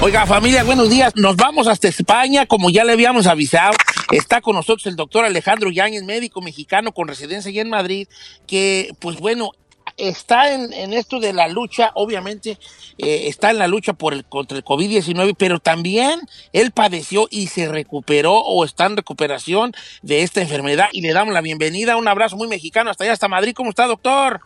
[0.00, 1.12] Oiga, familia, buenos días.
[1.14, 3.74] Nos vamos hasta España, como ya le habíamos avisado.
[4.10, 8.08] Está con nosotros el doctor Alejandro Yáñez, médico mexicano con residencia allá en Madrid,
[8.48, 9.52] que, pues bueno,
[9.96, 12.58] está en, en esto de la lucha, obviamente,
[12.98, 16.20] eh, está en la lucha por el, contra el COVID-19, pero también
[16.52, 20.88] él padeció y se recuperó o está en recuperación de esta enfermedad.
[20.92, 23.54] Y le damos la bienvenida, un abrazo muy mexicano hasta allá, hasta Madrid.
[23.54, 24.40] ¿Cómo está, doctor?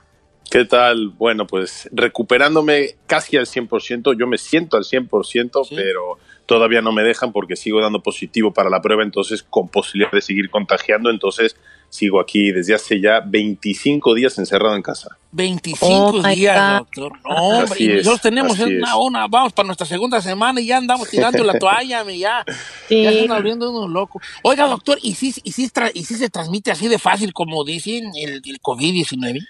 [0.50, 1.08] ¿Qué tal?
[1.08, 7.02] Bueno, pues recuperándome casi al 100%, yo me siento al 100%, pero todavía no me
[7.02, 11.56] dejan porque sigo dando positivo para la prueba, entonces con posibilidad de seguir contagiando, entonces
[11.88, 15.16] sigo aquí desde hace ya 25 días encerrado en casa.
[15.32, 17.12] 25 Oh, my días, doctor.
[17.24, 20.66] No, hombre, Así y es, nosotros tenemos una, una, vamos para nuestra segunda semana y
[20.66, 22.44] ya andamos tirando la toalla, me, ya,
[22.88, 24.22] ya están abriendo unos locos.
[24.42, 27.64] Oiga, doctor, ¿y si, y, si tra- ¿y si se transmite así de fácil como
[27.64, 29.46] dicen el, el COVID-19?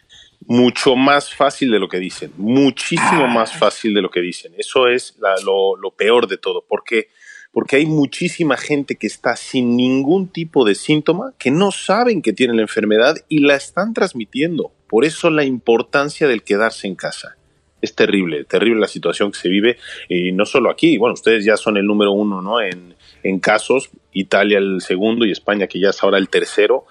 [0.48, 3.32] Mucho más fácil de lo que dicen, muchísimo Ah.
[3.34, 4.52] más fácil de lo que dicen.
[4.58, 6.64] Eso es la- lo, lo peor de todo.
[6.68, 7.08] ¿Por qué?
[7.56, 12.34] Porque hay muchísima gente que está sin ningún tipo de síntoma, que no saben que
[12.34, 14.72] tienen la enfermedad y la están transmitiendo.
[14.86, 17.38] Por eso la importancia del quedarse en casa.
[17.80, 21.56] Es terrible, terrible la situación que se vive, y no solo aquí, bueno, ustedes ya
[21.56, 22.60] son el número uno ¿no?
[22.60, 26.84] en, en casos, Italia el segundo y España que ya es ahora el tercero.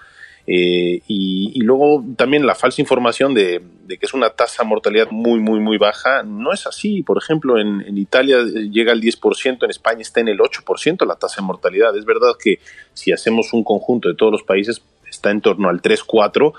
[0.46, 5.40] Eh, y, luego también la falsa información de, que es una tasa de mortalidad muy,
[5.40, 7.02] muy, muy baja, no es así.
[7.02, 11.16] Por ejemplo, en, Italia eh, llega al 10%, en España está en el 8% la
[11.16, 11.96] tasa de mortalidad.
[11.96, 12.60] Es verdad que
[12.94, 16.52] si hacemos un conjunto de todos los países está en torno al 3-4%,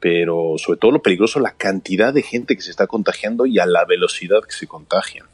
[0.00, 3.66] pero sobre todo lo peligroso, la cantidad de gente que se está contagiando y a
[3.66, 5.26] la velocidad que se contagian.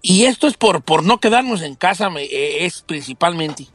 [0.00, 3.66] Y esto es por, por no quedarnos en casa, eh, es principalmente.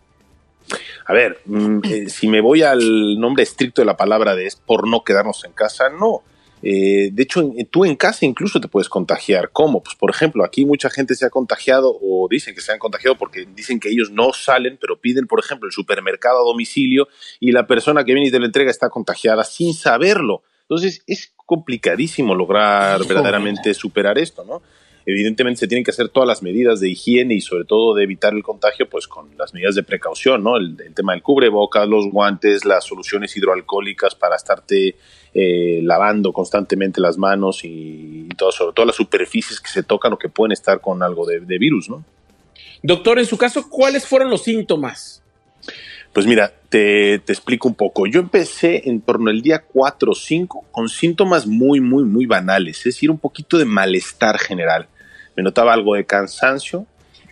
[1.05, 4.55] A ver, mm, eh, si me voy al nombre estricto de la palabra de es
[4.55, 6.23] por no quedarnos en casa, no.
[6.65, 9.49] Eh, de hecho, en- tú en casa incluso te puedes contagiar.
[9.51, 9.83] ¿Cómo?
[9.83, 13.17] Pues por ejemplo, aquí mucha gente se ha contagiado o dicen que se han contagiado
[13.17, 17.09] porque dicen que ellos no salen, pero piden, por ejemplo, el supermercado a domicilio
[17.41, 20.43] y la persona que viene y te lo entrega está contagiada sin saberlo.
[20.61, 24.61] Entonces es complicadísimo lograr verdaderamente superar esto, ¿no?
[25.05, 28.33] Evidentemente se tienen que hacer todas las medidas de higiene y sobre todo de evitar
[28.33, 30.57] el contagio, pues con las medidas de precaución, ¿no?
[30.57, 34.95] El, el tema del cubrebocas, los guantes, las soluciones hidroalcohólicas para estarte
[35.33, 40.17] eh, lavando constantemente las manos y, todo, sobre todo las superficies que se tocan o
[40.17, 42.05] que pueden estar con algo de, de virus, ¿no?
[42.83, 45.23] Doctor, en su caso, ¿cuáles fueron los síntomas?
[46.13, 48.05] Pues mira, te, te explico un poco.
[48.05, 52.77] Yo empecé en torno al día 4 o 5 con síntomas muy, muy, muy banales,
[52.79, 54.87] es decir, un poquito de malestar general.
[55.35, 56.85] Me notaba algo de cansancio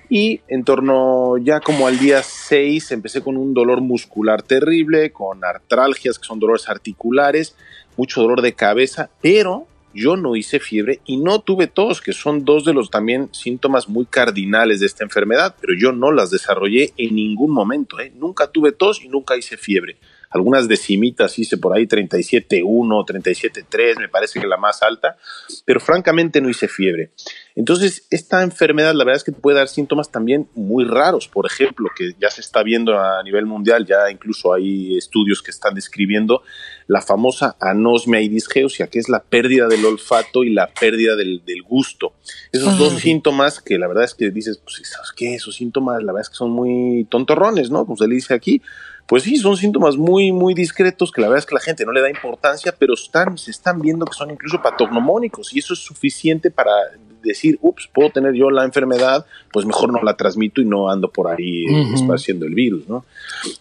[0.09, 5.43] y en torno ya como al día 6 empecé con un dolor muscular terrible, con
[5.45, 7.55] artralgias, que son dolores articulares,
[7.95, 12.45] mucho dolor de cabeza, pero yo no hice fiebre y no tuve tos, que son
[12.45, 16.93] dos de los también síntomas muy cardinales de esta enfermedad, pero yo no las desarrollé
[16.97, 17.99] en ningún momento.
[17.99, 18.11] ¿eh?
[18.15, 19.97] Nunca tuve tos y nunca hice fiebre.
[20.31, 25.17] Algunas decimitas hice por ahí 37.1, 37.3, me parece que la más alta,
[25.65, 27.11] pero francamente no hice fiebre.
[27.55, 31.89] Entonces, esta enfermedad la verdad es que puede dar síntomas también muy raros, por ejemplo,
[31.95, 36.43] que ya se está viendo a nivel mundial, ya incluso hay estudios que están describiendo
[36.87, 41.43] la famosa anosmia y disgeusia, que es la pérdida del olfato y la pérdida del,
[41.45, 42.13] del gusto.
[42.51, 45.35] Esos dos síntomas que la verdad es que dices, pues, ¿sabes qué?
[45.35, 47.85] Esos síntomas la verdad es que son muy tontorrones, ¿no?
[47.85, 48.61] Como se le dice aquí.
[49.11, 51.91] Pues sí, son síntomas muy, muy discretos que la verdad es que la gente no
[51.91, 55.81] le da importancia, pero están, se están viendo que son incluso patognomónicos y eso es
[55.81, 56.71] suficiente para
[57.21, 61.09] decir, ups, puedo tener yo la enfermedad, pues mejor no la transmito y no ando
[61.09, 61.95] por ahí Ujú.
[61.95, 63.05] esparciendo el virus, ¿no?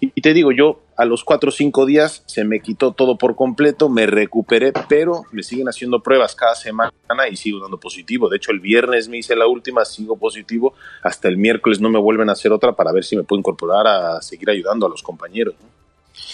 [0.00, 3.16] Y, y te digo, yo a los cuatro o cinco días se me quitó todo
[3.16, 6.92] por completo, me recuperé, pero me siguen haciendo pruebas cada semana
[7.30, 8.28] y sigo dando positivo.
[8.28, 11.98] De hecho, el viernes me hice la última, sigo positivo, hasta el miércoles no me
[11.98, 15.02] vuelven a hacer otra para ver si me puedo incorporar a seguir ayudando a los
[15.02, 15.54] compañeros.
[15.60, 15.68] ¿no?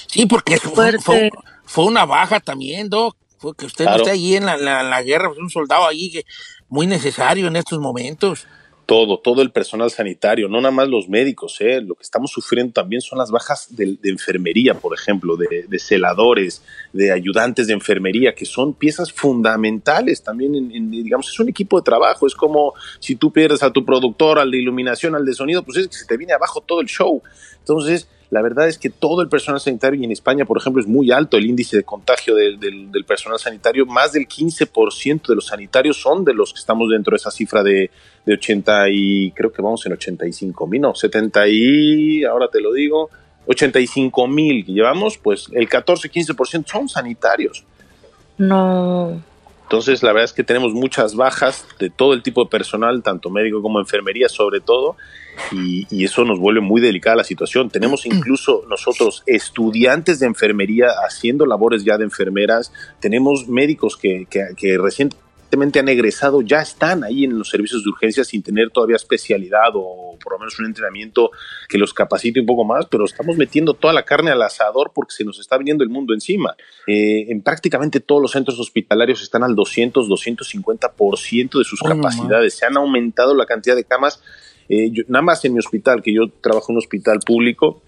[0.09, 1.31] Sí, porque fue, fue-
[1.65, 3.17] fue una baja también, Doc.
[3.39, 3.99] Fue que usted Claro.
[3.99, 6.25] no esté allí en la, la- la guerra, pues un soldado allí que
[6.69, 8.47] muy necesario en estos momentos.
[8.87, 11.81] todo, todo el personal sanitario, no nada más los médicos, ¿eh?
[11.81, 17.11] lo que estamos sufriendo también son las bajas de, enfermería, por ejemplo, de, celadores, de
[17.11, 21.85] ayudantes de enfermería, que son piezas fundamentales también, en, en, digamos, es un equipo de
[21.85, 25.65] trabajo, es como si tú pierdes a tu productor, al de iluminación, al de sonido,
[25.65, 27.21] pues es que se te viene abajo todo el show.
[27.59, 30.89] Entonces, la verdad es que todo el personal sanitario, y en España, por ejemplo, es
[30.89, 33.87] muy alto el índice de contagio del, del- personal sanitario.
[33.87, 37.63] Más del 15% de los sanitarios son de los que estamos dentro de esa cifra
[37.63, 37.91] de,
[38.25, 42.73] de 80 y creo que vamos en 85 mil, no, 70 y, ahora te lo
[42.73, 43.11] digo,
[43.47, 47.65] 85 mil que llevamos, pues el 14-15% son sanitarios.
[48.39, 49.23] No.
[49.67, 53.31] Entonces, la verdad es que tenemos muchas bajas de todo el tipo de personal, tanto
[53.31, 54.97] médico como enfermería, sobre todo,
[55.51, 57.69] y, y eso nos vuelve muy delicada la situación.
[57.69, 64.51] Tenemos incluso nosotros estudiantes de enfermería haciendo labores ya de enfermeras, tenemos médicos que, que,
[64.57, 64.79] que
[65.47, 69.69] recientemente han egresado ya están ahí en los servicios de urgencia sin tener todavía especialidad
[69.75, 71.31] o por lo menos un entrenamiento
[71.69, 75.15] que los capacite un poco más, pero estamos metiendo toda la carne al asador porque
[75.15, 76.57] se nos está viniendo el mundo encima.
[76.89, 82.55] Eh, en prácticamente todos los centros hospitalarios están al 200, 250% de sus Oh, capacidades.
[82.55, 84.21] Se han aumentado la cantidad de camas.
[84.69, 87.83] Eh, yo- nada más en mi hospital, que yo trabajo en un hospital público,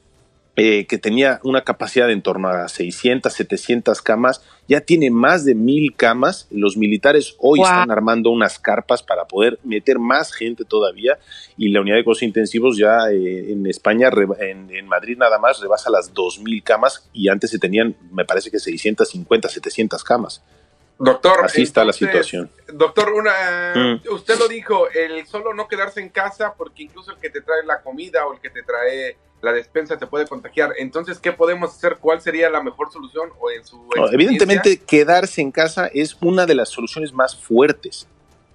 [0.58, 5.44] eh, que tenía una capacidad de en torno a 600, 700 camas, ya tiene más
[5.44, 6.48] de mil camas.
[6.50, 7.66] Los militares hoy Wow.
[7.68, 11.18] están armando unas carpas para poder meter más gente todavía
[11.56, 15.60] y la unidad de cuidados intensivos ya eh, en España, en, en Madrid nada más,
[15.60, 20.42] rebasa las 2.000 camas y antes se tenían, me parece que 650, 700 camas.
[20.98, 22.50] Doctor, Así está la situación.
[22.72, 23.32] Doctor, una,
[23.74, 24.00] Mm.
[24.12, 27.64] usted lo dijo, el solo no quedarse en casa porque incluso el que te trae
[27.64, 30.72] la comida o el que te trae la despensa te puede contagiar.
[30.78, 31.98] Entonces, ¿qué podemos hacer?
[32.00, 36.44] ¿Cuál sería la mejor solución o en su No, evidentemente, quedarse en casa es una
[36.46, 38.08] de las soluciones más fuertes.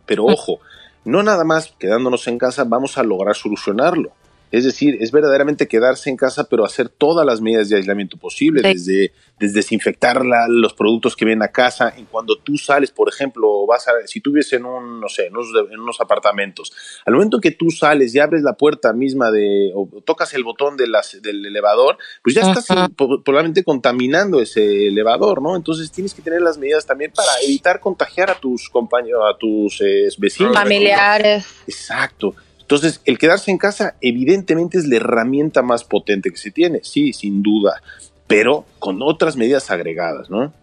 [0.06, 0.60] Pero ojo,
[1.06, 4.12] no nada más quedándonos en casa vamos a lograr solucionarlo.
[4.52, 8.62] Es decir, es verdaderamente quedarse en casa, pero hacer todas las medidas de aislamiento posibles,
[8.64, 8.74] Sí.
[8.74, 11.94] desde, desde desinfectar la- los productos que vienen a casa.
[11.98, 15.26] Y cuando tú sales, por ejemplo, vas a, si tú vives en un, no sé,
[15.28, 16.72] en unos, en unos apartamentos,
[17.06, 20.78] al momento que tú sales y abres la puerta misma de, o tocas el botón
[20.78, 22.86] de las, del elevador, pues ya estás Ajá.
[22.86, 25.56] eh, probablemente contaminando ese elevador, ¿no?
[25.56, 29.82] Entonces tienes que tener las medidas también para evitar contagiar a tus compañeros, a tus
[29.82, 30.54] eh, vecinos.
[30.54, 31.46] Familiares.
[31.68, 32.36] Exacto.
[32.62, 37.12] Entonces, el quedarse en casa evidentemente es la herramienta más potente que se tiene, sí,
[37.12, 37.82] sin duda,
[38.28, 40.54] pero con otras medidas agregadas, ¿no?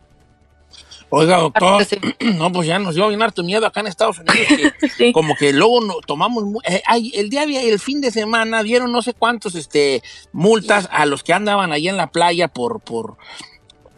[1.12, 1.98] Oiga, doctor, Sí.
[2.36, 4.36] no, pues ya nos dio bien harto miedo acá en Estados Unidos,
[4.78, 5.12] que Sí.
[5.12, 8.92] como que luego no, tomamos, eh, ay, el día, de- el fin de semana dieron
[8.92, 13.16] no sé cuántos, este, multas a los que andaban ahí en la playa por, por,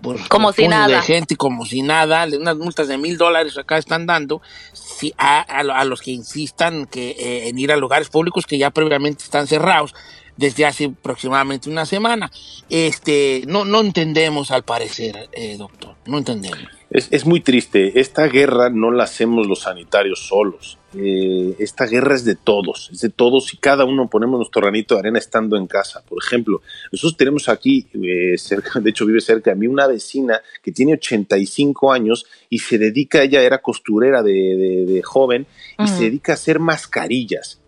[0.01, 1.03] por Como si puños de nada.
[1.03, 4.41] gente, como si nada, unas multas de mil dólares acá están dando,
[4.73, 8.47] si a, a lo- a los que insistan que, eh, en ir a lugares públicos
[8.47, 9.95] que ya previamente están cerrados
[10.37, 12.31] desde hace aproximadamente una semana.
[12.69, 16.59] Este, no, no entendemos al parecer, eh, doctor, no entendemos.
[16.91, 18.01] Es, es muy triste.
[18.01, 20.79] Esta guerra no la hacemos los sanitarios solos.
[20.95, 24.95] Eh, esta guerra es de todos, es de todos y cada uno ponemos nuestro granito
[24.95, 26.03] de arena estando en casa.
[26.07, 26.61] Por ejemplo,
[26.93, 30.93] nosotros tenemos aquí, eh, cerca, de hecho vive cerca de mí, una vecina que tiene
[30.95, 35.47] 85 años y se dedica, ella era costurera de, de- de joven
[35.79, 37.59] y se dedica a hacer mascarillas.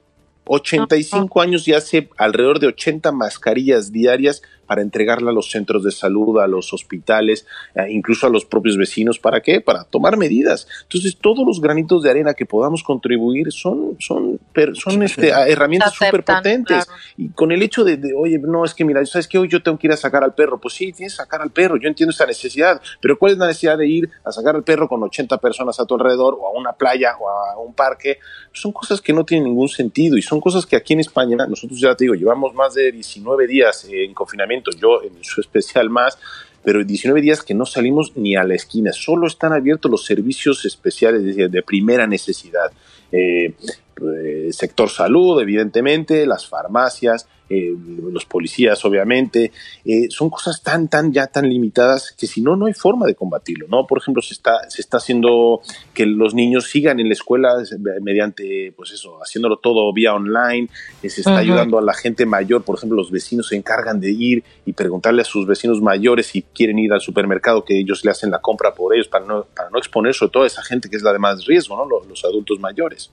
[0.47, 5.91] 85 años y hace alrededor de 80 mascarillas diarias para entregarla a los centros de
[5.91, 9.19] salud, a los hospitales, eh, incluso a los propios vecinos.
[9.19, 9.61] ¿Para qué?
[9.61, 10.67] Para tomar medidas.
[10.83, 14.41] Entonces, todos los granitos de arena que podamos contribuir son, son,
[14.75, 16.85] son este, herramientas súper potentes.
[16.85, 17.01] claro.
[17.17, 19.39] Y con el hecho de, de, oye, no, es que mira, ¿sabes qué?
[19.39, 20.61] Hoy yo tengo que ir a sacar al perro.
[20.61, 21.77] Pues sí, tienes que sacar al perro.
[21.77, 22.81] Yo entiendo esa necesidad.
[23.01, 25.87] Pero ¿cuál es la necesidad de ir a sacar al perro con 80 personas a
[25.87, 28.19] tu alrededor o a una playa o a un parque?
[28.53, 31.81] Son cosas que no tienen ningún sentido y son cosas que aquí en España, nosotros
[31.81, 36.19] ya te digo, llevamos más de 19 días en confinamiento, yo en su especial más,
[36.63, 40.65] pero 19 días que no salimos ni a la esquina, solo están abiertos los servicios
[40.65, 42.73] especiales de, de primera necesidad.
[43.13, 43.55] Eh,
[44.03, 47.77] eh, sector salud, evidentemente, las farmacias, eh,
[48.13, 49.53] los policías, obviamente,
[49.85, 53.15] eh, son cosas tan, tan, ya tan limitadas que si no, no hay forma de
[53.15, 53.87] combatirlo, ¿no?
[53.87, 55.61] Por ejemplo, se está, se está haciendo
[55.93, 57.55] que los niños sigan en la escuela
[58.03, 60.69] mediante, pues eso, haciéndolo todo vía online,
[61.03, 64.11] eh, se está ayudando a la gente mayor, por ejemplo, los vecinos se encargan de
[64.11, 68.11] ir y preguntarle a sus vecinos mayores si quieren ir al supermercado, que ellos le
[68.11, 70.89] hacen la compra por ellos para no, para no exponer sobre todo a esa gente
[70.89, 71.87] que es la de más riesgo, ¿no?
[71.87, 73.11] Los, los adultos mayores.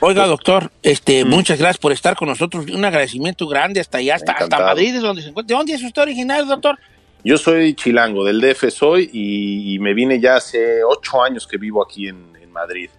[0.00, 1.28] Oiga, doctor, este, Mm.
[1.28, 2.66] muchas gracias por estar con nosotros.
[2.70, 4.58] Un agradecimiento grande hasta allá, hasta, hasta.
[4.58, 5.54] Madrid, es donde se encuentra.
[5.54, 6.78] ¿De dónde es usted originario, doctor?
[7.24, 11.56] Yo soy chilango, del DF soy y, y me vine ya hace ocho años que
[11.58, 12.90] vivo aquí en, en Madrid.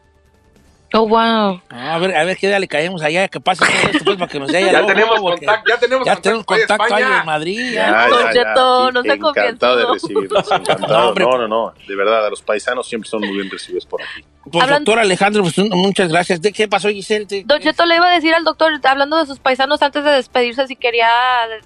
[0.91, 1.61] Oh, wow.
[1.69, 4.17] Ah, a ver, a ver qué día le caemos allá, que pase todo esto, pues,
[4.17, 7.73] para que nos dé Ya tenemos contacto, ya tenemos ya contacto, ahí en Madrid.
[7.75, 8.07] Ya, ya.
[8.07, 11.13] Don ya, Cheto, ya, no sea encantado de recibirlos, encantado.
[11.13, 11.37] No.
[11.37, 14.23] No, no, de verdad, a los paisanos siempre son muy bien recibidos por aquí.
[14.51, 16.41] Pues, Hablan- doctor Alejandro, pues, muchas gracias.
[16.41, 17.25] ¿De qué pasó, Giselle?
[17.27, 20.09] ¿De- Don Cheto le iba a decir al doctor, hablando de sus paisanos antes de
[20.09, 21.07] despedirse, si quería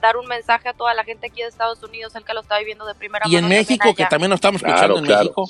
[0.02, 2.58] dar un mensaje a toda la gente aquí de Estados Unidos, el que lo está
[2.60, 3.56] viviendo de primera Y en mano.
[3.56, 5.22] México, que también nos estamos Claro, escuchando en claro.
[5.24, 5.46] México.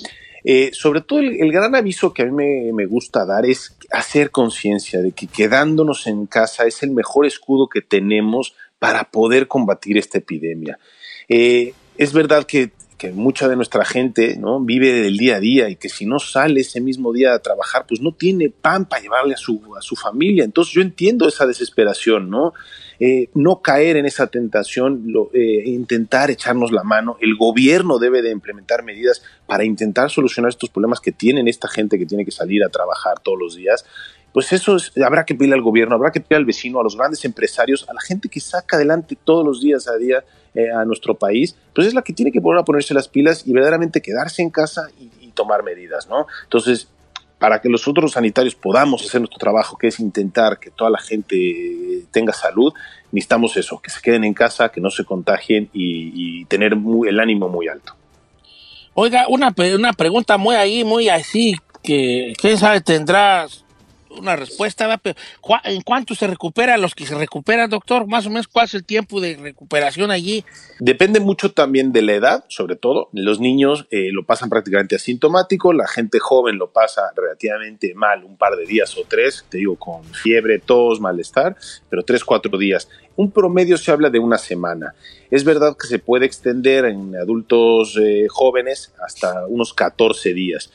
[0.46, 4.30] Eh, sobre todo el, gran aviso que a mí me, me gusta dar es hacer
[4.30, 9.96] conciencia de que quedándonos en casa es el mejor escudo que tenemos para poder combatir
[9.96, 10.78] esta epidemia.
[11.30, 14.60] Eh, es verdad que, que mucha de nuestra gente ¿no?
[14.60, 17.86] vive del día a día y que si no sale ese mismo día a trabajar,
[17.88, 20.44] pues no tiene pan para llevarle a su, a su familia.
[20.44, 22.52] Entonces yo entiendo esa desesperación, ¿no?
[23.00, 27.16] Eh, no caer en esa tentación, eh, intentar echarnos la mano.
[27.20, 31.98] El gobierno debe de implementar medidas para intentar solucionar estos problemas que tienen esta gente
[31.98, 33.84] que tiene que salir a trabajar todos los días.
[34.32, 36.96] Pues eso es- habrá que pedirle al gobierno, habrá que pedirle al vecino, a los
[36.96, 40.24] grandes empresarios, a la gente que saca adelante todos los días a día
[40.54, 43.44] eh, a nuestro país, pues es la que tiene que volver a ponerse las pilas
[43.46, 46.26] y verdaderamente quedarse en casa y, y tomar medidas, ¿no?
[46.44, 46.88] Entonces,
[47.44, 50.96] para que los otros sanitarios podamos hacer nuestro trabajo, que es intentar que toda la
[50.96, 52.72] gente tenga salud,
[53.12, 57.20] necesitamos eso, que se queden en casa, que no se contagien y, tener muy- el
[57.20, 57.94] ánimo muy alto.
[58.94, 63.63] Oiga, una, una pregunta muy ahí, muy así, que quién sabe tendrás
[64.18, 65.00] una respuesta, ¿verdad?
[65.02, 68.06] Pero, ¿cuá- ¿en cuánto se recupera los que se recuperan, doctor?
[68.06, 70.44] Más o menos, ¿cuál es el tiempo de recuperación allí?
[70.78, 73.08] Depende mucho también de la edad, sobre todo.
[73.12, 78.36] Los niños eh, lo pasan prácticamente asintomático, la gente joven lo pasa relativamente mal, un
[78.36, 81.56] par de días o tres, te digo, con fiebre, tos, malestar,
[81.90, 82.88] pero tres, cuatro días.
[83.16, 84.94] Un promedio se habla de una semana.
[85.30, 90.70] Es verdad que se puede extender en adultos eh, jóvenes hasta unos 14 días.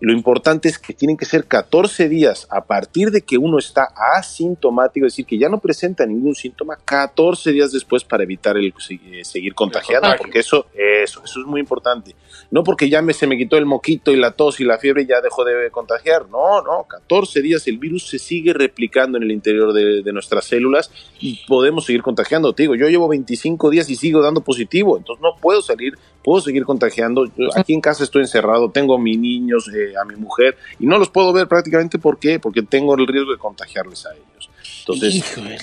[0.00, 3.88] Lo importante es que tienen que ser 14 días a partir de que uno está
[4.16, 8.72] asintomático, es decir, que ya no presenta ningún síntoma, 14 días después para evitar el
[8.88, 10.22] eh, seguir contagiado, contagio.
[10.22, 12.14] porque eso, eso, eso es muy importante.
[12.50, 15.04] No porque ya me, se me quitó el moquito y la tos y la fiebre
[15.04, 19.32] ya dejó de contagiar, no, no, 14 días el virus se sigue replicando en el
[19.32, 20.90] interior de, de nuestras células
[21.20, 22.54] y podemos seguir contagiando.
[22.54, 26.40] Te digo, yo llevo 25 días y sigo dando positivo, entonces no puedo salir, puedo
[26.40, 27.26] seguir contagiando.
[27.36, 30.86] Yo aquí en casa estoy encerrado, tengo a mis niños, eh, a mi mujer y
[30.86, 32.38] no los puedo ver prácticamente ¿por qué?
[32.38, 34.50] porque tengo el riesgo de contagiarles a ellos.
[34.80, 35.58] Entonces, Híjole.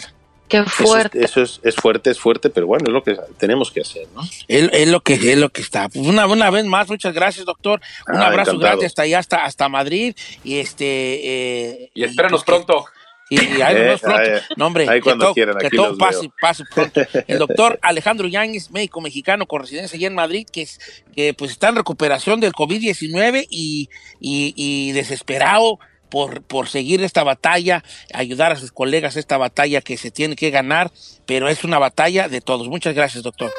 [0.49, 1.19] Qué eso, fuerte.
[1.19, 4.07] es, eso es, es fuerte, es fuerte, pero bueno, es lo que tenemos que hacer,
[4.15, 4.21] ¿no?
[4.47, 5.89] Es, es lo que es lo que está.
[5.89, 7.81] Pues una, una vez más, muchas gracias, doctor.
[8.07, 8.59] Un Ah, abrazo encantado.
[8.59, 10.15] grande hasta allá, hasta, hasta Madrid.
[10.45, 10.85] Y este.
[10.85, 12.85] eh, Y espéranos pues que- pronto.
[13.29, 14.21] Y, y ahí nos Eh, vemos pronto.
[14.21, 17.01] ahí- no, hombre, ahí que todo, quieran, que aquí todo los pase, pase pronto.
[17.27, 20.79] El doctor Alejandro Yáñez, médico mexicano con residencia allá en Madrid, que, es,
[21.15, 27.23] que pues está en recuperación del COVID-19 y, y, y desesperado por, por seguir esta
[27.25, 30.89] batalla, ayudar a sus colegas esta batalla que se tiene que ganar,
[31.25, 32.69] pero es una batalla de todos.
[32.69, 33.51] Muchas gracias, doctor.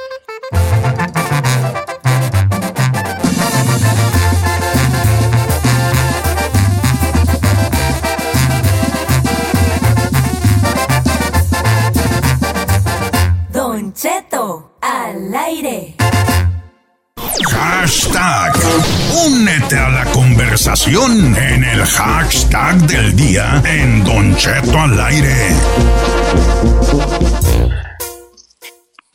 [17.46, 18.52] Hashtag.
[19.26, 25.54] Únete a la conversación en el hashtag del día en Don Cheto al aire.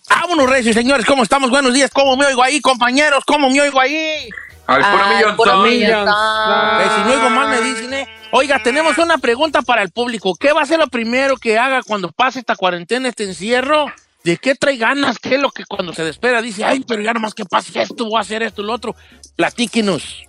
[0.10, 1.50] Vámonos, reyes y señores, ¿cómo estamos?
[1.50, 3.24] Buenos días, ¿cómo me oigo ahí, compañeros?
[3.26, 4.30] ¿Cómo me oigo ahí?
[4.68, 8.08] Al puro millón si no oigo mal, me dicen, eh.
[8.32, 10.36] Oiga, tenemos una pregunta para el público.
[10.36, 13.86] ¿Qué va a ser lo primero que haga cuando pase esta cuarentena, este encierro?
[14.24, 15.20] ¿De qué trae ganas?
[15.20, 18.06] ¿Qué es lo que cuando se despera dice, ay, pero ya nomás que pase esto,
[18.06, 18.96] voy a hacer esto, lo otro?
[19.36, 20.24] Platíquenos.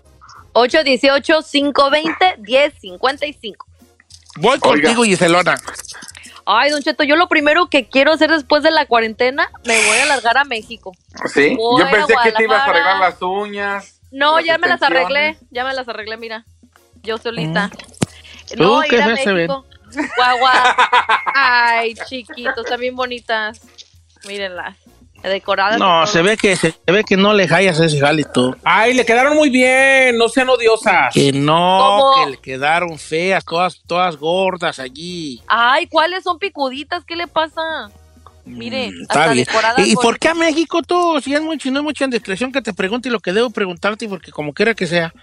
[0.55, 3.55] 818-520-1055.
[4.36, 5.57] Voy contigo, Giselona.
[6.47, 9.99] Ay, Don Cheto, yo lo primero que quiero hacer después de la cuarentena, me voy
[9.99, 10.92] a largar a México.
[11.32, 14.01] Sí, Voy yo pensé que te ibas a arreglar las uñas.
[14.11, 16.45] No, las ya me las arreglé, ya me las arreglé, mira.
[17.03, 17.70] Yo solita.
[18.57, 19.64] ¿Tú No, qué ir a México.
[20.16, 20.53] Guagua.
[21.34, 23.61] Ay, chiquitos, también bonitas.
[24.27, 24.77] Mírenlas.
[25.22, 25.79] Decoradas.
[25.79, 28.55] No, se ve que se ve que no le hallas ese jalito.
[28.62, 31.14] Ay, le quedaron muy bien, no sean odiosas.
[31.14, 32.25] Que no, ¿Cómo?
[32.27, 35.41] que le quedaron feas, todas, todas gordas allí.
[35.47, 37.05] Ay, ¿cuáles son picuditas?
[37.07, 37.62] ¿Qué le pasa?
[38.45, 39.47] Mire, Mm, Está hasta bien.
[39.47, 39.87] decoradas.
[39.87, 40.35] ¿Y, y por qué a.
[40.35, 41.18] México tú?
[41.22, 44.31] Si es mucho, no es mucha indiscreción que te pregunte lo que debo preguntarte, porque
[44.31, 45.14] como quiera que sea.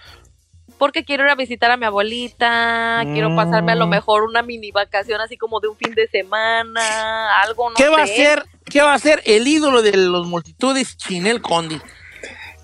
[0.78, 3.90] Porque quiero ir a visitar a mi abuelita, quiero pasarme a lo Mm.
[3.90, 8.02] mejor una mini vacación así como de un fin de semana, algo, no ¿Qué va
[8.02, 8.16] a sé.
[8.66, 11.80] ¿Qué va a ser el ídolo de los multitudes, Chinel Condi?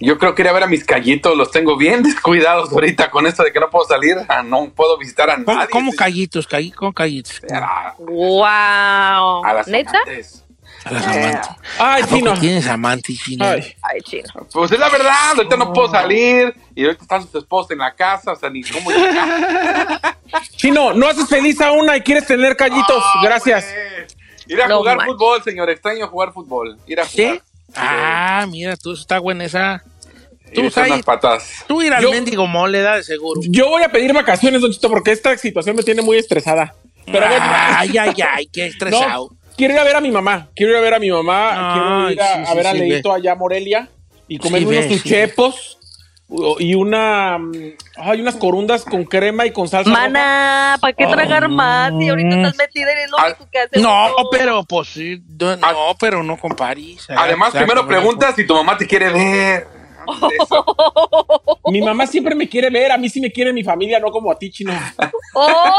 [0.01, 3.27] Yo creo que ir a ver a mis callitos, los tengo bien descuidados ahorita con
[3.27, 5.69] esto de que no puedo salir, ah, no puedo visitar a ¿Cómo, nadie.
[5.71, 6.49] cómo callitos?
[6.49, 7.41] calli- ¿Cómo callitos?
[7.53, 9.45] A, Wow.
[9.45, 9.91] a las ¿Neta?
[9.91, 10.45] amantes.
[10.85, 11.21] A las Eh.
[11.21, 11.51] amantes.
[11.81, 12.35] Ay, ¿A poco chino.
[12.39, 13.49] tienes amante, Chinel?
[13.49, 13.75] Ay.
[13.83, 14.47] Ay, chino.
[14.53, 17.93] Pues es la verdad, ahorita no puedo salir y ahorita están sus esposas en la
[17.95, 20.17] casa, o sea, ni cómo llegar.
[20.57, 23.03] Chino, no haces feliz a una y quieres tener callitos.
[23.23, 23.65] Gracias.
[23.65, 24.17] pues.
[24.49, 25.15] Ir a No jugar manches.
[25.15, 26.79] fútbol, señor, extraño jugar fútbol.
[26.87, 27.23] Ir a ¿Sí?
[27.25, 27.43] jugar.
[27.77, 29.83] Ah, mira, tú está buena esa.
[30.55, 31.65] Tú, Sai, patas.
[31.67, 33.41] tú ir al Yo- mendigo mole, da de seguro.
[33.45, 36.75] Yo voy a pedir vacaciones, Don Chito, porque esta situación me tiene muy estresada.
[37.05, 39.31] Pero bueno, Ay, ay, ay, qué estresado.
[39.57, 40.49] quiero ir a ver a mi mamá.
[40.57, 41.51] Quiero ir a ver a mi mamá.
[41.75, 43.89] quiero Ay, ir a, sí, a sí, ver a sí, Leito allá a Morelia
[44.27, 45.01] y comer Sí, unos ve, sí.
[46.59, 47.39] Y una.
[47.39, 47.53] mm,
[47.97, 49.91] Ay, unas corundas con crema y con salsa.
[49.91, 51.93] Mana, ¿para qué tragar más?
[51.99, 55.97] Y ahorita estás metida en lo único que hace No, pero pues sí, no, no,
[55.99, 57.07] pero no con París.
[57.17, 59.67] Además, primero preguntas si tu mamá te quiere ver.
[61.67, 62.93] Mi mamá siempre me quiere ver.
[62.93, 64.73] A mí sí me quiere mi familia, no como a ti, chino.
[65.35, 65.73] ¡Oh!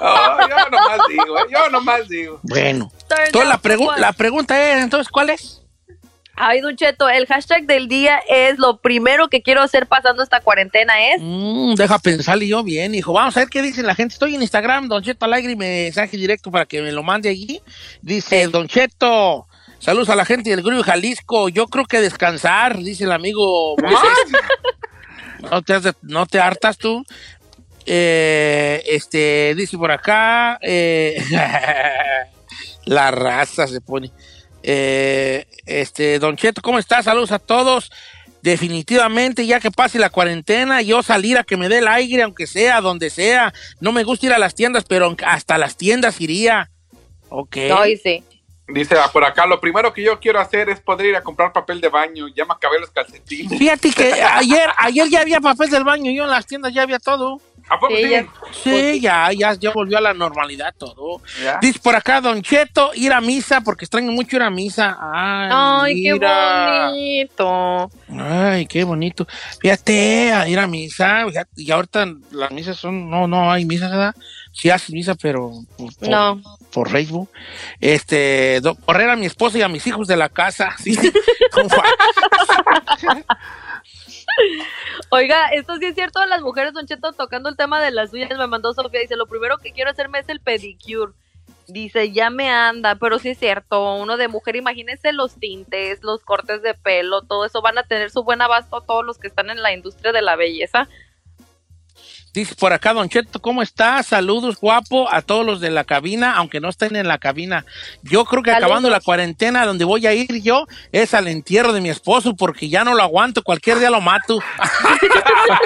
[0.00, 2.38] Oh, yo nomás digo, eh, yo nomás digo.
[2.42, 2.90] Bueno.
[3.08, 5.61] Entonces la, pregu- la pregunta es, entonces, ¿cuál es?
[6.44, 10.40] Ay, Don Cheto, el hashtag del día es lo primero que quiero hacer pasando esta
[10.40, 11.20] cuarentena es.
[11.20, 13.12] Mm, deja pensarle yo bien, hijo.
[13.12, 14.14] Vamos a ver qué dice la gente.
[14.14, 17.60] Estoy en Instagram, Don Cheto Alegre, mensaje directo para que me lo mande allí.
[18.00, 19.46] Dice, Don Cheto,
[19.78, 21.48] saludos a la gente del Grupo Jalisco.
[21.48, 23.76] Yo creo que descansar, dice el amigo.
[25.50, 27.04] No te, no te hartas tú.
[27.84, 31.20] Eh, este, dice por acá, eh,
[32.84, 34.12] la raza se pone.
[34.62, 37.04] Eh, este, Don Cheto, ¿cómo estás?
[37.04, 37.90] Saludos a todos.
[38.42, 42.48] Definitivamente, ya que pase la cuarentena, yo salir a que me dé el aire, aunque
[42.48, 43.54] sea, donde sea.
[43.78, 46.68] No me gusta ir a las tiendas, pero hasta las tiendas iría.
[47.28, 47.56] Ok.
[48.02, 48.24] Sí.
[48.68, 51.52] Dice ah, por acá, lo primero que yo quiero hacer es poder ir a comprar
[51.52, 52.26] papel de baño.
[52.28, 53.58] Ya me acabé los calcetines.
[53.58, 56.98] Fíjate que ayer, ayer ya había papel del baño, yo en las tiendas ya había
[56.98, 57.40] todo.
[57.68, 58.10] ¿A poco Sí, sí?
[58.10, 61.20] ya- Sí, ya, ya, ya volvió a la normalidad todo.
[61.42, 61.58] ¿Ya?
[61.60, 64.96] Dice por acá, Don Cheto, ir a misa, porque extraño mucho ir a misa.
[65.00, 67.90] Ay, Ay, qué bonito.
[68.18, 69.26] Ay, qué bonito.
[69.60, 71.24] Fíjate, a ir a misa.
[71.28, 74.14] fíjate, y ahorita las misas son, no, no hay misa, ¿verdad?
[74.52, 76.42] Sí haces misa, pero por, por- No.
[76.72, 77.30] por Facebook.
[77.80, 80.74] Este, do- correr a mi esposa y a mis hijos de la casa.
[80.84, 80.98] Sí.
[85.10, 88.36] Oiga, esto sí es cierto las mujeres, Don Cheto, tocando el tema de las uñas,
[88.36, 91.12] me mandó Sofía, dice, lo primero que quiero hacerme es el pedicure.
[91.68, 96.22] Dice, ya me anda, pero sí es cierto, uno de mujer, imagínense los tintes, los
[96.24, 99.48] cortes de pelo, todo eso, van a tener su buen abasto todos los que están
[99.48, 100.88] en la industria de la belleza.
[102.34, 104.02] Dice por acá, Don Cheto, ¿cómo está?
[104.02, 107.66] Saludos, guapo, a todos los de la cabina, aunque no estén en la cabina.
[108.02, 108.64] Yo creo que Saludos.
[108.66, 112.70] acabando la cuarentena, donde voy a ir yo, es al entierro de mi esposo, porque
[112.70, 114.38] ya no lo aguanto, cualquier día lo mato.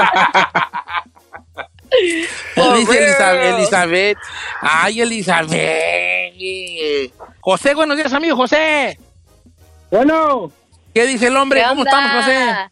[2.76, 3.54] Dice Elizabeth.
[3.54, 4.18] Elizabeth.
[4.60, 6.34] Ay, Elizabeth.
[7.40, 8.98] José, buenos días, amigo José.
[9.90, 10.50] Bueno,
[10.92, 11.60] ¿Qué dice el hombre?
[11.60, 12.68] ¿Qué ¿Cómo estamos, José?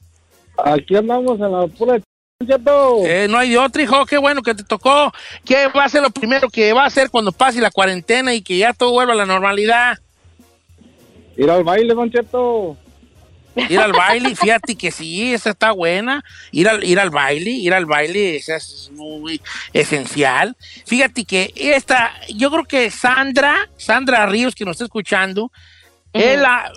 [0.65, 2.01] aquí andamos en la pura.
[2.41, 4.05] Eh, no hay de otro, hijo.
[4.07, 5.13] Qué bueno que te tocó.
[5.45, 8.43] ¿Qué va a ser lo primero que va a hacer cuando pase la cuarentena y
[8.43, 9.99] que ya todo vuelva a la normalidad?
[11.37, 12.77] Ir al baile, Don Cheto.
[13.69, 16.25] Ir al baile, fíjate que sí, esa está buena.
[16.51, 19.41] Ir al, ir al baile, ir al baile, esa es muy
[19.73, 20.57] esencial.
[20.87, 25.53] Fíjate que esta, yo creo que Sandra, Sandra Ríos, que nos está escuchando,
[26.15, 26.73] él la,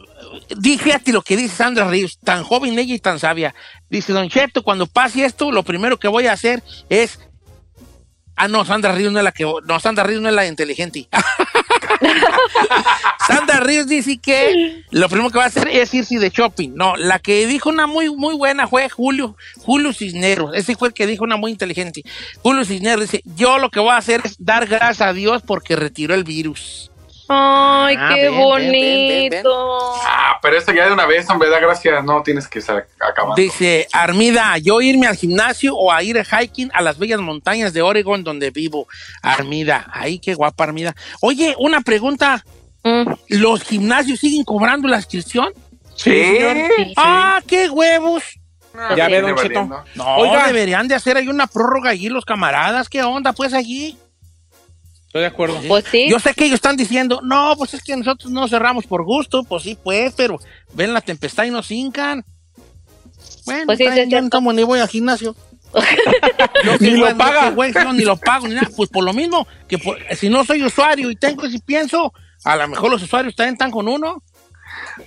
[0.58, 3.56] di- fíjate lo que dice Sandra Ríos, tan joven ella y tan sabia.
[3.90, 7.20] Dice, Don Cheto, cuando pase esto, lo primero que voy a hacer es.
[8.36, 9.46] Ah, no, Sandra Ríos no es la que.
[9.66, 11.08] No, Sandra Ríos no es la inteligente.
[13.28, 16.72] Sandra Ríos dice que lo primero que va a hacer es irse de shopping.
[16.76, 20.52] No, la que dijo una muy, muy buena fue Julio, Julio Cisneros.
[20.54, 22.04] Ese fue el que dijo una muy inteligente.
[22.42, 25.76] Julio Cisneros dice, yo lo que voy a hacer es dar gracias a Dios porque
[25.76, 26.92] retiró el virus.
[27.30, 29.44] Ay, Ah, qué ven, ven, ven, ven, ven.
[29.44, 29.94] bonito.
[30.06, 32.04] Ah, pero eso ya de una vez, hombre, da gracias.
[32.04, 33.36] No tienes que estar acabando.
[33.36, 37.74] Dice, Armida, yo irme al gimnasio o a ir a hiking a las bellas montañas
[37.74, 38.88] de Oregon donde vivo.
[39.22, 40.96] Armida, ay, qué guapa Armida.
[41.22, 42.44] Oye, una pregunta.
[42.84, 43.12] Mm.
[43.30, 45.50] ¿Los gimnasios siguen cobrando la inscripción?
[45.96, 46.38] Sí.
[46.96, 48.24] Ah, qué huevos.
[48.96, 49.84] Ya ve, Don Cheto.
[49.96, 50.46] No, Oiga.
[50.48, 52.88] deberían de hacer ahí una prórroga allí los camaradas.
[52.88, 53.98] ¿Qué onda pues allí?
[55.18, 55.62] Estoy de acuerdo.
[55.68, 56.08] Pues sí.
[56.10, 59.44] Yo sé que ellos están diciendo, no, pues es que nosotros no cerramos por gusto.
[59.44, 60.38] Pues sí, pues, pero
[60.74, 62.24] ven la tempestad y nos hincan.
[63.46, 64.10] Bueno, Pues sí, está sí, bien,
[64.54, 65.36] ni voy al gimnasio.
[66.80, 67.50] Ni lo paga.
[67.52, 68.70] güey, ni lo pago ni nada.
[68.76, 72.14] Pues por lo mismo, que por- si no soy usuario y tengo ese pienso,
[72.44, 74.24] a lo mejor los usuarios también están con uno.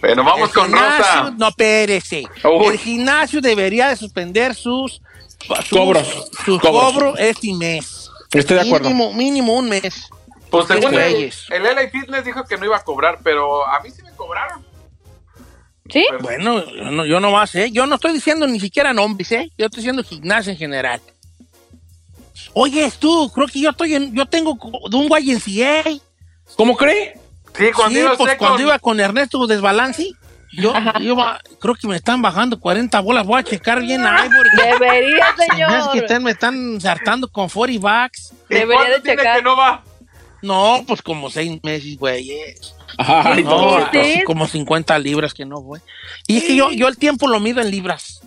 [0.00, 1.34] Bueno, vamos El con gimnasio- Rosa.
[1.38, 2.24] No, espérese.
[2.44, 2.66] Uy.
[2.66, 5.00] El gimnasio debería de suspender sus,
[5.46, 6.06] sus Cobros.
[6.44, 6.92] Sus Cobros.
[6.92, 8.09] cobros este mes.
[8.32, 8.88] Estoy de acuerdo.
[8.90, 10.08] Mínimo, mínimo un mes.
[10.50, 13.90] Pues según el, el LA Fitness dijo que no iba a cobrar, pero a mí
[13.90, 14.64] sí me cobraron.
[15.88, 16.04] ¿Sí?
[16.08, 17.70] Pero- Bueno, yo no, yo no más, ¿eh?
[17.72, 19.50] Yo no estoy diciendo ni siquiera nombres, ¿eh?
[19.58, 21.00] Yo estoy diciendo gimnasio en general.
[22.52, 24.56] Oye, tú, creo que yo estoy en, yo tengo
[24.90, 25.84] de un YNCA.
[26.56, 27.14] ¿Cómo cree?
[27.56, 30.14] Sí, cuando sí, iba pues cuando con- iba con Ernesto Desbalanci,
[30.52, 33.26] yo, yo va- creo que me están bajando 40 bolas.
[33.26, 35.92] Voy a checar bien ahí porque Debería, señor.
[35.92, 38.32] que están- me están sartando con 40 bucks.
[38.48, 39.36] ¿Y Debería de tiene checar.
[39.36, 39.84] que no va?
[40.42, 42.30] No, pues como seis meses, güey.
[42.98, 44.24] Ay, no, ¿Qué es así eso?
[44.26, 45.80] como 50 libras que no voy.
[46.26, 48.20] Y es que yo, yo el tiempo lo mido en libras.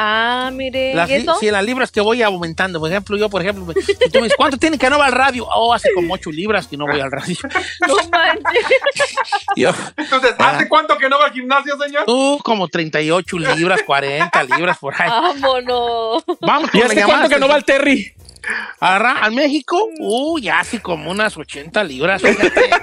[0.00, 1.36] Ah, mire, Las, ¿y eso?
[1.40, 2.78] sí, las libras que voy aumentando.
[2.78, 5.12] Por ejemplo, yo, por ejemplo, si tú me dices, ¿cuánto tiene que no va al
[5.12, 5.44] radio?
[5.52, 7.34] Oh, hace como 8 libras que no voy al radio.
[7.86, 8.64] No manches.
[9.56, 12.04] Yo, Entonces, ¿hace cuánto que no va al gimnasio, señor?
[12.06, 15.08] tú como 38 libras, 40 libras por ahí.
[15.10, 16.22] Vámonos.
[16.40, 18.14] Vamos ¿Y hace cuánto que no va el Terry?
[18.80, 19.76] Arra- ¿Al México?
[19.98, 22.22] Uh, ya hace como unas 80 libras.
[22.22, 22.70] fíjate.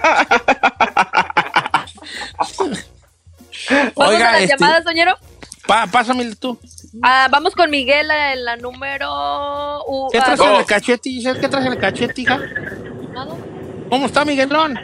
[3.95, 5.18] ¿Vamos Oiga, a las este, llamadas, doñero?
[5.68, 6.57] Pa- pásame tú.
[7.03, 9.84] Ah, vamos con Miguel, la, la número...
[9.88, 11.09] uh, ¿Qué ah, traes en el cachete?
[11.39, 12.39] ¿Qué traes en el cachete, hija?
[13.13, 13.36] nada.
[13.89, 14.78] ¿Cómo está, Miguelón?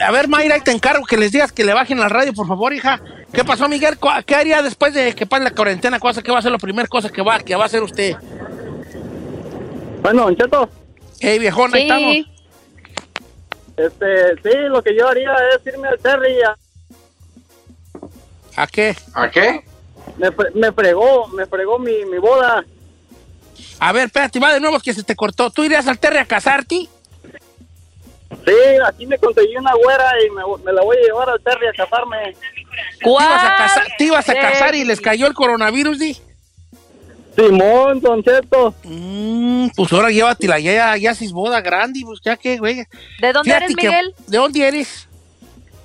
[0.00, 2.46] A ver, Mayra, ahí te encargo que les digas que le bajen la radio, por
[2.48, 3.00] favor, hija.
[3.32, 3.98] ¿Qué pasó, Miguel?
[3.98, 5.98] ¿Cu- ¿Qué haría después de que pase la cuarentena?
[6.00, 8.16] ¿Cosa que va a ser la primera cosa que va, que va a hacer usted?
[10.02, 10.68] Bueno, Cheto,
[11.20, 12.12] Hey, viejón, ahí estamos.
[12.12, 12.26] Sí.
[13.76, 16.42] este, sí, lo que yo haría es irme al Terry.
[16.42, 16.56] a-
[18.56, 18.96] ¿A qué?
[19.14, 19.64] ¿A qué?
[20.18, 22.64] Me, fre- me fregó, me fregó mi, mi boda.
[23.80, 25.50] A ver, espérate, va de nuevo que se te cortó.
[25.50, 26.88] ¿Tú irías al Terry a casarte?
[28.44, 28.52] Sí,
[28.86, 31.72] aquí me conseguí una güera y me, me la voy a llevar al Terry a
[31.72, 32.16] casarme.
[32.34, 33.56] ¿Te ibas a, ¿Cuál?
[33.56, 36.16] casar, te ibas a casar y les cayó el coronavirus, di?
[37.36, 38.74] Simón, Don Cheto.
[38.84, 42.84] Mm, pues ahora llévatela, ya, ya, ya haces boda grande, pues ya que, güey.
[43.20, 44.14] ¿De dónde Fíjate eres, que- Miguel?
[44.26, 45.08] ¿De dónde eres?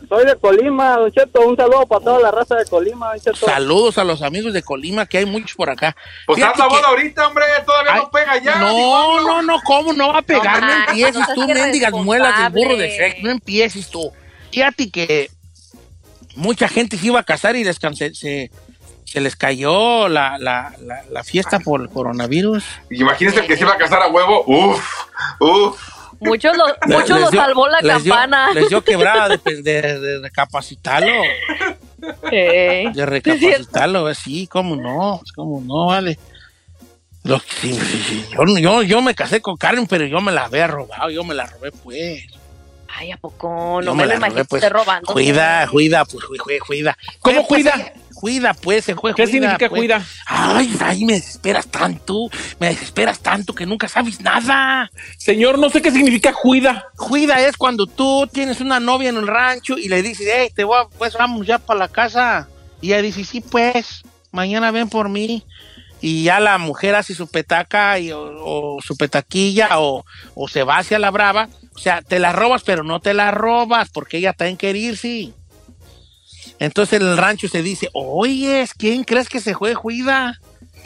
[0.10, 1.42] Soy de Colima, Don Cheto.
[1.42, 3.46] Un saludo para toda la raza de Colima, Don Cheto.
[3.46, 5.96] Saludos a los amigos de Colima, que hay muchos por acá.
[6.26, 7.46] Pues haz la boda ahorita, hombre.
[7.66, 8.56] Todavía Ay, no pega ya.
[8.58, 10.62] No, no, no, ¿cómo no va a pegar?
[10.62, 12.90] No, No empieces no tú, mendigas muelas del burro de.
[12.90, 13.20] Shrek.
[13.22, 14.12] No empieces tú.
[14.52, 15.30] Fíjate que
[16.36, 18.50] mucha gente se iba a casar y les cance- se,
[19.06, 22.64] se les cayó la, la, la, la fiesta por el coronavirus.
[22.90, 24.44] Imagínese el que se iba a casar a huevo.
[24.48, 24.84] Uf,
[25.40, 25.99] uf.
[26.22, 28.54] Muchos lo, muchos Les lo dio- salvó la les dio- campana.
[28.54, 31.08] les dio quebrada de, de, de recapacitarlo.
[32.32, 36.18] De recapacitarlo, así, cómo no, cómo no, vale.
[37.24, 40.46] Lo sí, sí, sí, Yo, yo, yo me casé con Karen, pero yo me la
[40.46, 42.24] había robado, yo me la robé, pues.
[42.88, 43.82] Ay, ¿a poco?
[43.82, 44.68] Yo No me, lo la imagino pues.
[44.70, 45.12] robando.
[45.14, 46.26] Cuida, cuida, pues,
[46.66, 46.98] cuida.
[47.20, 47.94] ¿Cómo pues, cuida?
[48.20, 49.16] Cuida, pues, se juega.
[49.16, 49.80] ¿Qué significa pues.
[49.80, 50.06] cuida?
[50.26, 54.92] Ay, ay, me desesperas tanto, me desesperas tanto que nunca sabes nada.
[55.18, 56.84] Señor, no sé qué significa cuida.
[56.98, 60.66] Cuida es cuando tú tienes una novia en el rancho y le dices, hey, te
[60.66, 62.50] voy a- pues vamos ya para la casa.
[62.82, 64.02] Y ella dice, sí, pues,
[64.34, 65.46] mañana ven por mí.
[66.02, 70.06] Y ya la mujer hace su petaca y, o, o su petaquilla o,
[70.36, 71.48] o se va hacia la brava.
[71.74, 75.32] O sea, te la robas, pero no te la robas porque ella también quiere irse.
[76.60, 80.40] Entonces en el rancho se dice, oye, ¿quién crees que se juegue juida?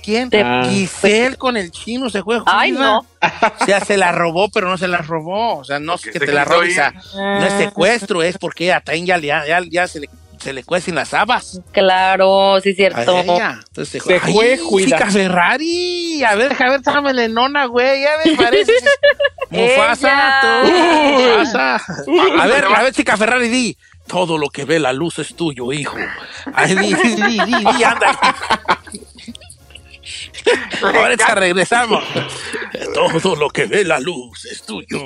[0.03, 0.29] ¿Quién?
[0.33, 0.67] Ah.
[0.69, 2.59] Giselle con el chino se juega juida.
[2.59, 2.99] Ay, no.
[2.99, 5.57] O sea, se la robó, pero no se la robó.
[5.59, 6.71] O sea, no es que te la robes.
[6.71, 6.71] ir.
[6.73, 10.09] o sea, no es secuestro, es porque ella también ya, ya, ya, ya se, le,
[10.39, 11.61] se le cuecen las habas.
[11.71, 13.17] Claro, sí, A cierto.
[13.17, 14.97] Entonces se, Se Ay, fue juida.
[14.97, 16.21] chica Ferrari.
[16.25, 18.01] A ver, a ver, tráeme la enona, güey.
[18.01, 18.73] Ya me parece.
[19.49, 20.69] Mufasa, tú.
[20.69, 21.75] Mufasa.
[22.41, 23.77] A ver, a ver, chica Ferrari, di.
[24.07, 25.97] Todo lo que ve la luz es tuyo, hijo.
[26.53, 28.19] Ay, di, di, di, di, di, anda.
[30.81, 32.03] Ahorita regresamos.
[32.93, 35.05] Todo lo que ve la luz es tuyo.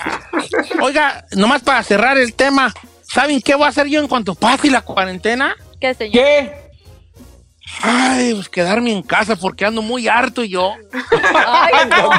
[0.80, 2.72] Oiga, nomás para cerrar el tema,
[3.02, 5.56] ¿saben qué voy a hacer yo en cuanto pase la cuarentena?
[5.80, 6.12] ¿Qué, señor?
[6.12, 6.64] ¿Qué?
[7.82, 10.74] Ay, pues quedarme en casa porque ando muy harto yo.
[11.46, 12.10] Ay, no,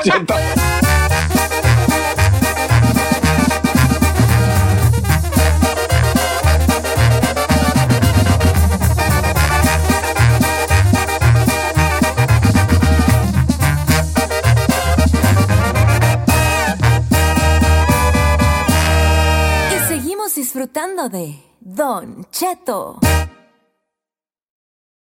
[20.76, 23.00] disfrutando de Don Cheto.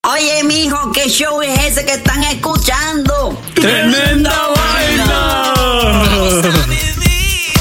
[0.06, 3.34] Oye, mijo, ¿qué show es ese que están escuchando?
[3.54, 5.54] ¡Tremenda vaina!